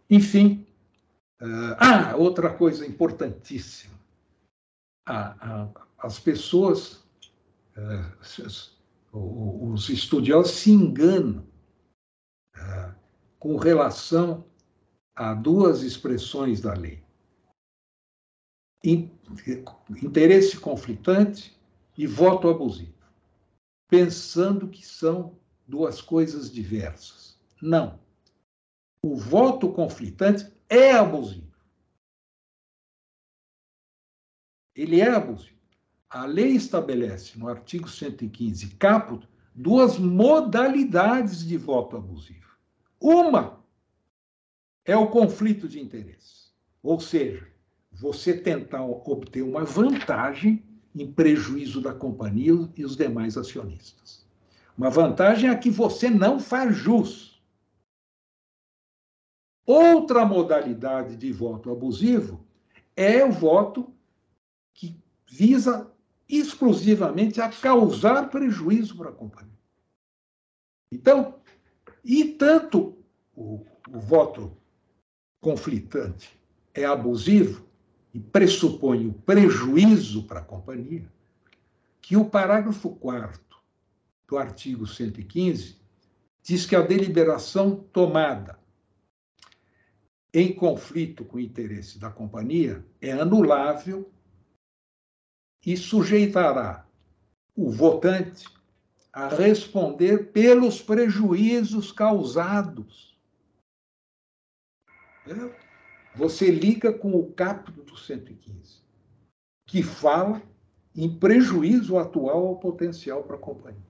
Enfim, 0.09 0.65
uh, 1.41 1.75
ah, 1.77 2.15
outra 2.15 2.53
coisa 2.53 2.85
importantíssima. 2.85 3.99
Ah, 5.05 5.67
as 5.97 6.19
pessoas, 6.19 7.03
uh, 7.75 9.73
os 9.73 9.89
estudiosos 9.89 10.53
se 10.53 10.71
enganam 10.71 11.45
com 13.39 13.57
relação 13.57 14.45
a 15.15 15.33
duas 15.33 15.83
expressões 15.83 16.61
da 16.61 16.73
lei: 16.73 17.03
interesse 20.01 20.59
conflitante 20.59 21.57
e 21.97 22.07
voto 22.07 22.49
abusivo, 22.49 22.93
pensando 23.87 24.67
que 24.67 24.85
são 24.85 25.37
duas 25.67 26.01
coisas 26.01 26.51
diversas. 26.51 27.39
Não. 27.61 27.99
O 29.01 29.15
voto 29.15 29.71
conflitante 29.71 30.51
é 30.69 30.91
abusivo. 30.91 31.53
Ele 34.75 34.99
é 34.99 35.09
abusivo. 35.09 35.53
A 36.09 36.25
lei 36.25 36.51
estabelece 36.51 37.37
no 37.37 37.47
artigo 37.47 37.87
115, 37.87 38.75
caput, 38.75 39.27
duas 39.53 39.97
modalidades 39.97 41.45
de 41.45 41.57
voto 41.57 41.97
abusivo. 41.97 42.57
Uma 42.99 43.62
é 44.85 44.95
o 44.95 45.07
conflito 45.07 45.67
de 45.67 45.79
interesse, 45.79 46.51
ou 46.81 46.99
seja, 46.99 47.47
você 47.91 48.37
tentar 48.37 48.83
obter 48.83 49.41
uma 49.41 49.63
vantagem 49.63 50.63
em 50.95 51.11
prejuízo 51.11 51.81
da 51.81 51.93
companhia 51.93 52.69
e 52.75 52.83
os 52.83 52.95
demais 52.95 53.37
acionistas. 53.37 54.25
Uma 54.77 54.89
vantagem 54.89 55.49
a 55.49 55.57
que 55.57 55.69
você 55.69 56.09
não 56.09 56.39
faz 56.39 56.75
jus. 56.75 57.41
Outra 59.65 60.25
modalidade 60.25 61.15
de 61.15 61.31
voto 61.31 61.71
abusivo 61.71 62.45
é 62.95 63.23
o 63.23 63.31
voto 63.31 63.93
que 64.73 64.99
visa 65.27 65.89
exclusivamente 66.27 67.39
a 67.39 67.49
causar 67.49 68.29
prejuízo 68.29 68.97
para 68.97 69.09
a 69.09 69.13
companhia. 69.13 69.53
Então, 70.91 71.39
e 72.03 72.25
tanto 72.25 72.97
o, 73.35 73.65
o 73.89 73.99
voto 73.99 74.57
conflitante 75.43 76.39
é 76.73 76.85
abusivo 76.85 77.67
e 78.13 78.19
pressupõe 78.19 79.07
o 79.07 79.13
prejuízo 79.13 80.23
para 80.23 80.39
a 80.39 80.43
companhia, 80.43 81.11
que 82.01 82.15
o 82.15 82.23
parágrafo 82.23 82.91
4 82.91 83.41
do 84.25 84.37
artigo 84.37 84.87
115 84.87 85.75
diz 86.41 86.65
que 86.65 86.77
a 86.77 86.81
deliberação 86.81 87.75
tomada 87.91 88.57
em 90.33 90.53
conflito 90.55 91.25
com 91.25 91.35
o 91.35 91.41
interesse 91.41 91.99
da 91.99 92.09
companhia 92.09 92.83
é 93.01 93.11
anulável 93.11 94.09
e 95.65 95.75
sujeitará 95.75 96.87
o 97.53 97.69
votante 97.69 98.47
a 99.11 99.27
responder 99.27 100.31
pelos 100.31 100.81
prejuízos 100.81 101.91
causados. 101.91 103.12
Você 106.15 106.51
liga 106.51 106.93
com 106.93 107.15
o 107.15 107.31
capítulo 107.31 107.85
do 107.85 107.97
115, 107.97 108.81
que 109.65 109.81
fala 109.81 110.41
em 110.95 111.17
prejuízo 111.17 111.97
atual 111.97 112.47
ao 112.47 112.59
potencial 112.59 113.23
para 113.23 113.35
a 113.35 113.39
companhia. 113.39 113.81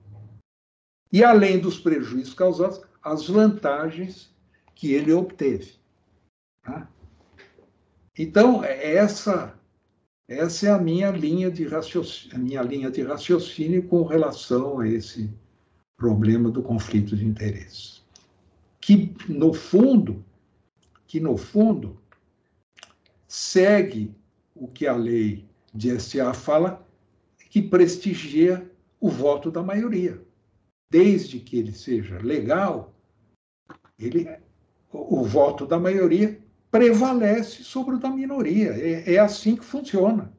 E 1.12 1.22
além 1.22 1.58
dos 1.58 1.78
prejuízos 1.78 2.34
causados, 2.34 2.80
as 3.02 3.28
vantagens 3.28 4.34
que 4.74 4.92
ele 4.92 5.12
obteve. 5.12 5.74
Tá? 6.62 6.88
Então, 8.18 8.64
essa 8.64 9.58
essa 10.26 10.68
é 10.68 10.70
a 10.70 10.78
minha 10.78 11.10
linha 11.10 11.50
de 11.50 11.66
minha 12.38 12.62
linha 12.62 12.90
de 12.90 13.02
raciocínio 13.02 13.86
com 13.86 14.04
relação 14.04 14.80
a 14.80 14.88
esse 14.88 15.30
problema 15.98 16.50
do 16.50 16.62
conflito 16.62 17.14
de 17.14 17.26
interesses. 17.26 18.02
Que 18.80 19.14
no 19.28 19.52
fundo, 19.52 20.24
que 21.14 21.20
no 21.20 21.36
fundo 21.36 21.96
segue 23.28 24.12
o 24.52 24.66
que 24.66 24.84
a 24.84 24.96
lei 24.96 25.46
de 25.72 25.96
SA 26.00 26.34
fala, 26.34 26.84
que 27.50 27.62
prestigia 27.62 28.68
o 28.98 29.08
voto 29.08 29.48
da 29.48 29.62
maioria. 29.62 30.20
Desde 30.90 31.38
que 31.38 31.56
ele 31.56 31.70
seja 31.70 32.18
legal, 32.18 32.92
ele, 33.96 34.28
o, 34.90 35.22
voto 35.22 35.68
da 35.68 35.78
maioria 35.78 36.36
prevalece 36.68 37.62
sobre 37.62 37.94
o 37.94 37.98
da 38.00 38.10
minoria. 38.10 38.70
É, 38.72 39.14
é 39.14 39.18
assim 39.20 39.54
que 39.54 39.64
funciona. 39.64 40.32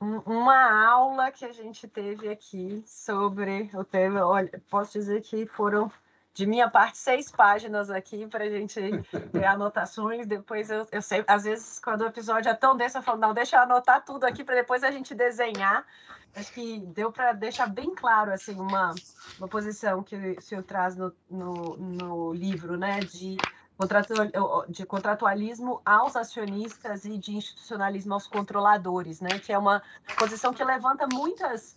Uma 0.00 0.86
aula 0.86 1.30
que 1.30 1.44
a 1.44 1.52
gente 1.52 1.88
teve 1.88 2.28
aqui 2.28 2.82
sobre 2.86 3.70
o 3.74 3.84
tema, 3.84 4.26
olha, 4.26 4.62
posso 4.70 4.92
dizer 4.92 5.22
que 5.22 5.46
foram 5.46 5.90
de 6.32 6.46
minha 6.46 6.70
parte 6.70 6.98
seis 6.98 7.30
páginas 7.30 7.90
aqui 7.90 8.26
para 8.26 8.44
a 8.44 8.48
gente 8.48 8.80
ter 9.32 9.44
anotações. 9.44 10.26
Depois 10.26 10.70
eu, 10.70 10.86
eu 10.92 11.02
sei, 11.02 11.24
às 11.26 11.44
vezes 11.44 11.78
quando 11.78 12.02
o 12.02 12.06
episódio 12.06 12.48
é 12.48 12.54
tão 12.54 12.76
denso, 12.76 12.98
eu 12.98 13.02
falo, 13.02 13.18
não, 13.18 13.34
deixa 13.34 13.56
eu 13.56 13.60
anotar 13.60 14.04
tudo 14.04 14.24
aqui 14.24 14.44
para 14.44 14.54
depois 14.54 14.84
a 14.84 14.90
gente 14.90 15.14
desenhar 15.14 15.84
acho 16.34 16.52
que 16.52 16.78
deu 16.78 17.10
para 17.10 17.32
deixar 17.32 17.66
bem 17.66 17.94
claro 17.94 18.32
assim 18.32 18.54
uma, 18.54 18.94
uma 19.38 19.48
posição 19.48 20.02
que 20.02 20.14
o 20.16 20.40
senhor 20.40 20.62
traz 20.62 20.96
no, 20.96 21.12
no, 21.28 21.76
no 21.76 22.32
livro, 22.32 22.76
né? 22.76 23.00
De 23.00 23.36
de 24.68 24.84
contratualismo 24.84 25.80
aos 25.84 26.16
acionistas 26.16 27.04
e 27.04 27.16
de 27.16 27.34
institucionalismo 27.34 28.14
aos 28.14 28.26
controladores, 28.26 29.20
né? 29.20 29.38
Que 29.38 29.52
é 29.52 29.58
uma 29.58 29.82
posição 30.18 30.52
que 30.52 30.62
levanta 30.62 31.06
muitas 31.12 31.76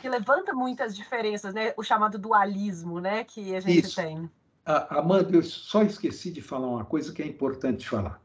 que 0.00 0.08
levanta 0.08 0.52
muitas 0.52 0.96
diferenças, 0.96 1.52
né? 1.52 1.74
O 1.76 1.82
chamado 1.82 2.18
dualismo, 2.18 3.00
né? 3.00 3.24
Que 3.24 3.54
a 3.54 3.60
gente 3.60 3.86
Isso. 3.86 3.96
tem. 3.96 4.30
Amanda, 4.64 5.34
eu 5.34 5.42
só 5.42 5.82
esqueci 5.82 6.30
de 6.30 6.40
falar 6.40 6.68
uma 6.68 6.84
coisa 6.84 7.12
que 7.12 7.22
é 7.22 7.26
importante 7.26 7.88
falar. 7.88 8.22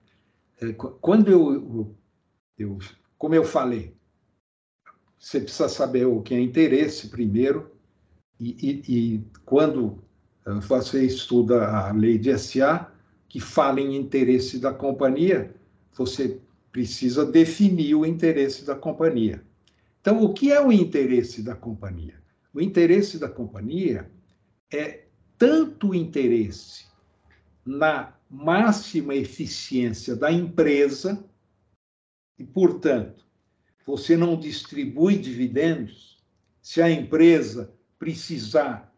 É, 0.61 0.71
quando 0.73 1.29
eu, 1.29 1.95
eu 2.57 2.77
como 3.17 3.33
eu 3.33 3.43
falei, 3.43 3.95
você 5.17 5.41
precisa 5.41 5.67
saber 5.67 6.05
o 6.05 6.21
que 6.21 6.35
é 6.35 6.39
interesse 6.39 7.09
primeiro 7.09 7.71
e, 8.39 8.55
e, 8.61 9.15
e 9.15 9.27
quando 9.43 10.03
eh, 10.45 10.59
você 10.61 11.05
estuda 11.05 11.67
a 11.67 11.91
lei 11.91 12.17
de 12.17 12.37
SA, 12.37 12.91
que 13.35 13.39
fala 13.41 13.81
em 13.81 13.97
interesse 13.97 14.57
da 14.59 14.73
companhia, 14.73 15.53
você 15.91 16.39
precisa 16.71 17.25
definir 17.25 17.93
o 17.93 18.05
interesse 18.05 18.63
da 18.63 18.75
companhia. 18.75 19.43
Então, 19.99 20.23
o 20.23 20.33
que 20.33 20.53
é 20.53 20.65
o 20.65 20.71
interesse 20.71 21.43
da 21.43 21.53
companhia? 21.53 22.15
O 22.53 22.61
interesse 22.61 23.19
da 23.19 23.27
companhia 23.27 24.09
é 24.71 25.07
tanto 25.37 25.93
interesse 25.93 26.85
na 27.65 28.13
máxima 28.29 29.13
eficiência 29.13 30.15
da 30.15 30.31
empresa, 30.31 31.21
e, 32.39 32.43
portanto, 32.45 33.25
você 33.85 34.15
não 34.15 34.39
distribui 34.39 35.17
dividendos 35.17 36.23
se 36.61 36.81
a 36.81 36.89
empresa 36.89 37.75
precisar 37.99 38.95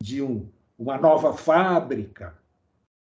de 0.00 0.22
um, 0.22 0.48
uma 0.78 0.96
nova 0.96 1.36
fábrica, 1.36 2.39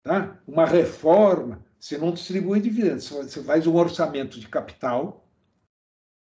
tá? 0.03 0.41
uma 0.47 0.67
reforma, 0.67 1.65
você 1.79 1.97
não 1.97 2.13
distribui 2.13 2.61
dividendos, 2.61 3.09
você 3.09 3.43
faz 3.43 3.67
um 3.67 3.75
orçamento 3.75 4.39
de 4.39 4.49
capital 4.49 5.27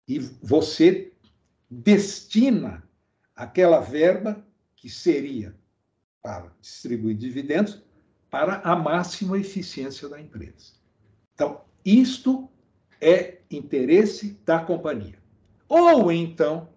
e 0.08 0.20
você 0.20 1.14
destina 1.70 2.84
aquela 3.36 3.80
verba 3.80 4.44
que 4.76 4.90
seria 4.90 5.56
para 6.22 6.52
distribuir 6.62 7.16
dividendos 7.16 7.82
para 8.30 8.56
a 8.62 8.76
máxima 8.76 9.38
eficiência 9.38 10.08
da 10.08 10.20
empresa. 10.20 10.74
Então, 11.34 11.62
isto 11.84 12.50
é 13.02 13.40
interesse 13.50 14.40
da 14.46 14.60
companhia. 14.60 15.20
Ou 15.68 16.12
então, 16.12 16.70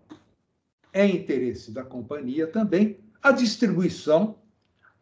é 0.92 1.06
interesse 1.06 1.70
da 1.70 1.82
companhia 1.82 2.46
também 2.46 2.98
a 3.22 3.32
distribuição, 3.32 4.38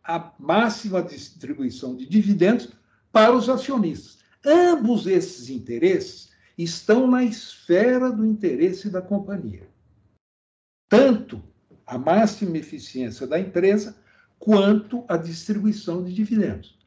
a 0.05 0.33
máxima 0.39 1.03
distribuição 1.03 1.97
de 1.97 2.07
dividendos 2.07 2.71
para 3.13 3.35
os 3.35 3.49
acionistas. 3.49 4.19
Ambos 4.45 5.07
esses 5.07 5.51
interesses 5.51 6.31
estão 6.57 7.07
na 7.07 7.25
esfera 7.25 8.11
do 8.11 8.25
interesse 8.25 8.89
da 8.89 9.03
companhia. 9.03 9.69
Tanto 10.89 11.43
a 11.87 11.99
máxima 11.99 12.57
eficiência 12.57 13.27
da 13.27 13.39
empresa, 13.39 13.97
quanto 14.39 15.05
a 15.09 15.17
distribuição 15.17 16.05
de 16.05 16.15
dividendos. 16.15 16.79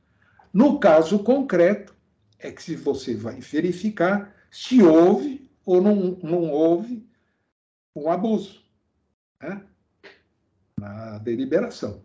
No 0.54 0.80
caso 0.80 1.20
concreto, 1.20 1.94
é 2.40 2.52
que 2.52 2.64
se 2.64 2.76
você 2.76 3.14
vai 3.16 3.40
verificar 3.40 4.34
se 4.50 4.82
houve 4.82 5.50
ou 5.66 5.82
não, 5.82 6.18
não 6.24 6.50
houve 6.50 7.08
um 7.96 8.10
abuso 8.10 8.64
né? 9.42 9.62
na 10.80 11.18
deliberação. 11.20 12.02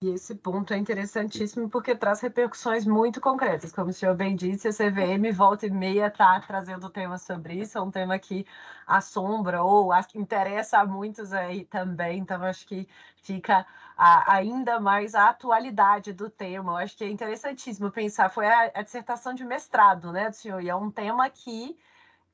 E 0.00 0.10
esse 0.10 0.32
ponto 0.36 0.72
é 0.72 0.76
interessantíssimo 0.78 1.68
porque 1.68 1.92
traz 1.92 2.20
repercussões 2.20 2.86
muito 2.86 3.20
concretas. 3.20 3.72
Como 3.72 3.90
o 3.90 3.92
senhor 3.92 4.14
bem 4.14 4.36
disse, 4.36 4.68
a 4.68 4.72
CVM 4.72 5.32
volta 5.32 5.66
e 5.66 5.70
meia 5.70 6.06
está 6.06 6.38
trazendo 6.40 6.88
temas 6.88 7.22
sobre 7.22 7.54
isso, 7.54 7.76
é 7.78 7.80
um 7.80 7.90
tema 7.90 8.16
que 8.16 8.46
assombra 8.86 9.60
ou 9.60 9.90
interessa 10.14 10.78
a 10.78 10.86
muitos 10.86 11.32
aí 11.32 11.64
também, 11.64 12.20
então 12.20 12.40
acho 12.44 12.64
que 12.64 12.88
fica 13.24 13.66
a, 13.96 14.34
ainda 14.34 14.78
mais 14.78 15.16
a 15.16 15.30
atualidade 15.30 16.12
do 16.12 16.30
tema. 16.30 16.74
Eu 16.74 16.76
acho 16.76 16.96
que 16.96 17.02
é 17.02 17.10
interessantíssimo 17.10 17.90
pensar, 17.90 18.30
foi 18.30 18.46
a, 18.46 18.70
a 18.76 18.82
dissertação 18.82 19.34
de 19.34 19.44
mestrado, 19.44 20.12
né, 20.12 20.30
do 20.30 20.36
senhor, 20.36 20.62
e 20.62 20.68
é 20.68 20.76
um 20.76 20.92
tema 20.92 21.28
que 21.28 21.76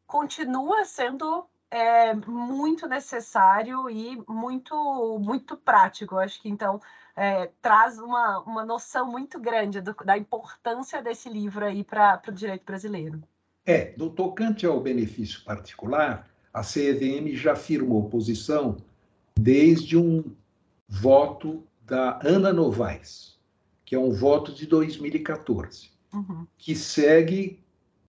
continua 0.07 0.85
sendo 0.85 1.49
é, 1.71 2.15
muito 2.15 2.87
necessário 2.87 3.89
e 3.89 4.23
muito, 4.29 5.19
muito 5.19 5.57
prático. 5.57 6.17
Eu 6.17 6.19
acho 6.21 6.43
que 6.43 6.49
então 6.51 6.79
é, 7.17 7.51
traz 7.62 7.99
uma, 7.99 8.41
uma 8.41 8.65
noção 8.65 9.11
muito 9.11 9.39
grande 9.41 9.81
do, 9.81 9.95
da 10.05 10.19
importância 10.19 11.03
desse 11.03 11.29
livro 11.29 11.65
aí 11.65 11.85
para 11.85 12.21
o 12.29 12.33
direito 12.33 12.65
brasileiro. 12.65 13.23
É, 13.65 13.95
no 13.97 14.11
tocante 14.11 14.67
ao 14.67 14.81
benefício 14.81 15.43
particular, 15.45 16.29
a 16.53 16.62
CEVM 16.62 17.35
já 17.35 17.57
firmou 17.57 18.09
posição 18.09 18.77
desde 19.39 19.97
um 19.97 20.35
voto 20.89 21.67
da 21.83 22.21
Ana 22.23 22.53
Novaes, 22.53 23.39
que 23.85 23.95
é 23.95 23.99
um 23.99 24.11
voto 24.11 24.53
de 24.53 24.67
2014, 24.67 25.91
uhum. 26.12 26.47
que 26.57 26.75
segue 26.75 27.62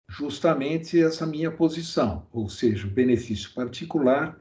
justamente 0.09 1.01
essa 1.01 1.25
minha 1.27 1.51
posição, 1.51 2.27
ou 2.33 2.49
seja, 2.49 2.87
o 2.87 2.91
benefício 2.91 3.53
particular 3.55 4.39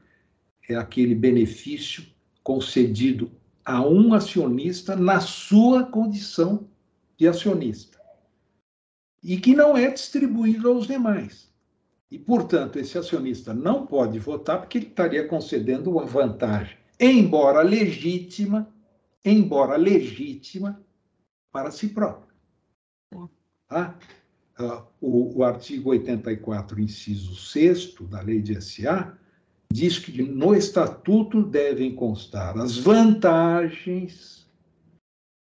é 0.68 0.74
aquele 0.74 1.14
benefício 1.14 2.04
concedido 2.42 3.30
a 3.64 3.82
um 3.86 4.14
acionista 4.14 4.96
na 4.96 5.20
sua 5.20 5.84
condição 5.84 6.68
de 7.16 7.28
acionista 7.28 8.00
e 9.22 9.38
que 9.38 9.54
não 9.54 9.76
é 9.76 9.90
distribuído 9.90 10.68
aos 10.68 10.86
demais. 10.86 11.50
E, 12.10 12.18
portanto, 12.18 12.78
esse 12.78 12.98
acionista 12.98 13.54
não 13.54 13.86
pode 13.86 14.18
votar 14.18 14.58
porque 14.58 14.78
ele 14.78 14.86
estaria 14.86 15.28
concedendo 15.28 15.90
uma 15.90 16.04
vantagem, 16.04 16.76
embora 16.98 17.62
legítima, 17.62 18.68
embora 19.24 19.76
legítima 19.76 20.82
para 21.52 21.70
si 21.70 21.88
próprio. 21.88 22.34
Tá? 23.68 23.96
Uh, 24.58 24.82
o, 25.00 25.38
o 25.38 25.44
artigo 25.44 25.90
84, 25.90 26.80
inciso 26.80 27.36
6 27.36 27.94
da 28.08 28.20
Lei 28.20 28.42
de 28.42 28.60
SA, 28.60 29.16
diz 29.72 29.98
que 29.98 30.22
no 30.22 30.54
estatuto 30.54 31.42
devem 31.42 31.94
constar 31.94 32.58
as 32.58 32.76
vantagens 32.76 34.48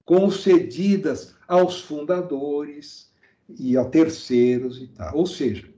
concedidas 0.04 1.36
aos 1.46 1.80
fundadores 1.80 3.12
e 3.58 3.76
a 3.76 3.84
terceiros 3.84 4.80
e 4.82 4.88
tal. 4.88 5.16
Ou 5.16 5.26
seja, 5.26 5.68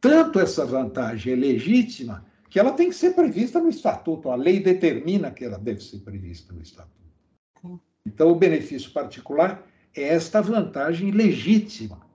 tanto 0.00 0.38
essa 0.38 0.64
vantagem 0.64 1.32
é 1.32 1.36
legítima 1.36 2.24
que 2.48 2.58
ela 2.58 2.72
tem 2.72 2.88
que 2.88 2.94
ser 2.94 3.14
prevista 3.14 3.60
no 3.60 3.68
estatuto. 3.68 4.30
A 4.30 4.36
lei 4.36 4.60
determina 4.60 5.30
que 5.30 5.44
ela 5.44 5.58
deve 5.58 5.80
ser 5.80 5.98
prevista 5.98 6.52
no 6.52 6.62
estatuto. 6.62 6.94
Então, 8.06 8.30
o 8.30 8.34
benefício 8.34 8.92
particular 8.92 9.66
é 9.94 10.02
esta 10.02 10.40
vantagem 10.40 11.10
legítima, 11.10 12.06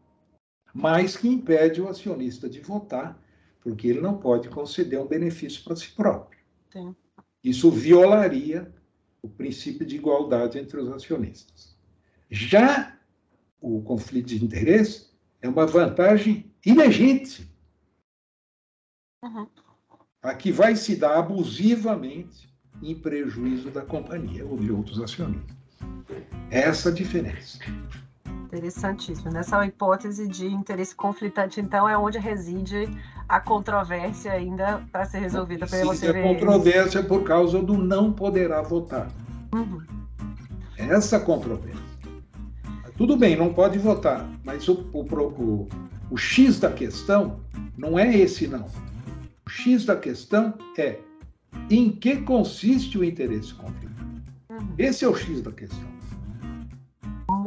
mas 0.74 1.17
que 1.17 1.28
impede 1.28 1.82
o 1.82 1.89
acionista 1.89 2.47
de 2.47 2.59
votar 2.59 3.20
porque 3.62 3.88
ele 3.88 4.01
não 4.01 4.18
pode 4.18 4.49
conceder 4.49 4.99
um 4.99 5.07
benefício 5.07 5.64
para 5.64 5.76
si 5.76 5.91
próprio. 5.91 6.39
Sim. 6.72 6.95
Isso 7.43 7.70
violaria 7.72 8.74
o 9.22 9.30
princípio 9.30 9.86
de 9.86 9.95
igualdade 9.95 10.57
entre 10.57 10.80
os 10.80 10.89
acionistas. 10.89 11.78
Já 12.30 12.97
o 13.62 13.82
conflito 13.82 14.28
de 14.28 14.43
interesse 14.43 15.10
é 15.41 15.49
uma 15.49 15.66
vantagem 15.66 16.51
ilegítima, 16.66 17.47
uhum. 19.24 19.47
a 20.22 20.34
que 20.36 20.51
vai 20.51 20.76
se 20.76 20.95
dar 20.95 21.18
abusivamente 21.18 22.49
em 22.82 22.95
prejuízo 22.95 23.72
da 23.72 23.82
companhia 23.82 24.45
ou 24.45 24.57
de 24.57 24.72
outros 24.72 25.01
acionistas. 25.01 25.57
Essa 26.49 26.89
a 26.89 26.91
diferença. 26.91 27.60
Interessantíssimo. 28.49 29.31
Nessa 29.31 29.63
hipótese 29.63 30.27
de 30.27 30.47
interesse 30.47 30.95
conflitante, 30.95 31.61
então, 31.61 31.87
é 31.87 31.95
onde 31.95 32.17
reside 32.17 32.89
a 33.27 33.39
controvérsia 33.39 34.31
ainda 34.31 34.81
para 34.91 35.05
ser 35.05 35.19
resolvida 35.19 35.67
pela 35.67 35.95
Sim, 35.95 36.07
a 36.07 36.23
controvérsia 36.23 37.03
por 37.03 37.23
causa 37.23 37.61
do 37.61 37.77
não 37.77 38.11
poderá 38.11 38.63
votar. 38.63 39.07
Uhum. 39.53 39.83
Essa 40.77 41.19
controvérsia. 41.19 41.89
Tudo 42.97 43.15
bem, 43.15 43.35
não 43.35 43.53
pode 43.53 43.77
votar, 43.77 44.27
mas 44.43 44.67
o, 44.67 44.89
o, 44.91 45.01
o, 45.01 45.67
o 46.09 46.17
X 46.17 46.59
da 46.59 46.71
questão 46.71 47.39
não 47.77 47.99
é 47.99 48.13
esse, 48.13 48.47
não. 48.47 48.65
O 49.45 49.49
X 49.49 49.85
da 49.85 49.95
questão 49.95 50.55
é 50.75 50.97
em 51.69 51.91
que 51.91 52.17
consiste 52.17 52.97
o 52.97 53.03
interesse 53.03 53.53
conflitante. 53.53 54.23
Uhum. 54.49 54.73
Esse 54.77 55.05
é 55.05 55.07
o 55.07 55.15
X 55.15 55.41
da 55.41 55.51
questão 55.51 55.98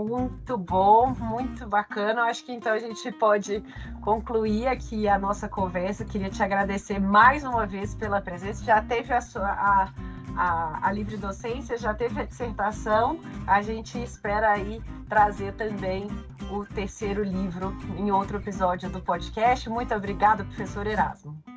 muito 0.05 0.57
bom, 0.57 1.15
muito 1.19 1.67
bacana. 1.67 2.23
Acho 2.25 2.45
que 2.45 2.53
então 2.53 2.73
a 2.73 2.79
gente 2.79 3.11
pode 3.13 3.63
concluir 4.01 4.67
aqui 4.67 5.09
a 5.09 5.19
nossa 5.19 5.49
conversa. 5.49 6.05
Queria 6.05 6.31
te 6.31 6.43
agradecer 6.43 6.99
mais 6.99 7.45
uma 7.45 7.67
vez 7.67 7.95
pela 7.95 8.21
presença. 8.21 8.65
Já 8.65 8.83
teve 8.83 9.13
a 9.13 9.21
sua. 9.21 9.49
A, 9.49 9.93
a, 10.37 10.89
a 10.89 10.93
livre 10.93 11.17
docência, 11.17 11.77
já 11.77 11.93
teve 11.93 12.21
a 12.21 12.25
dissertação, 12.25 13.21
a 13.47 13.61
gente 13.61 14.03
espera 14.03 14.53
aí 14.53 14.83
trazer 15.09 15.53
também 15.55 16.09
o 16.51 16.65
terceiro 16.65 17.23
livro 17.23 17.77
em 17.99 18.11
outro 18.11 18.39
episódio 18.39 18.89
do 18.91 19.01
podcast. 19.01 19.69
Muito 19.69 19.95
obrigada, 19.95 20.45
professor 20.45 20.87
Erasmo. 20.87 21.52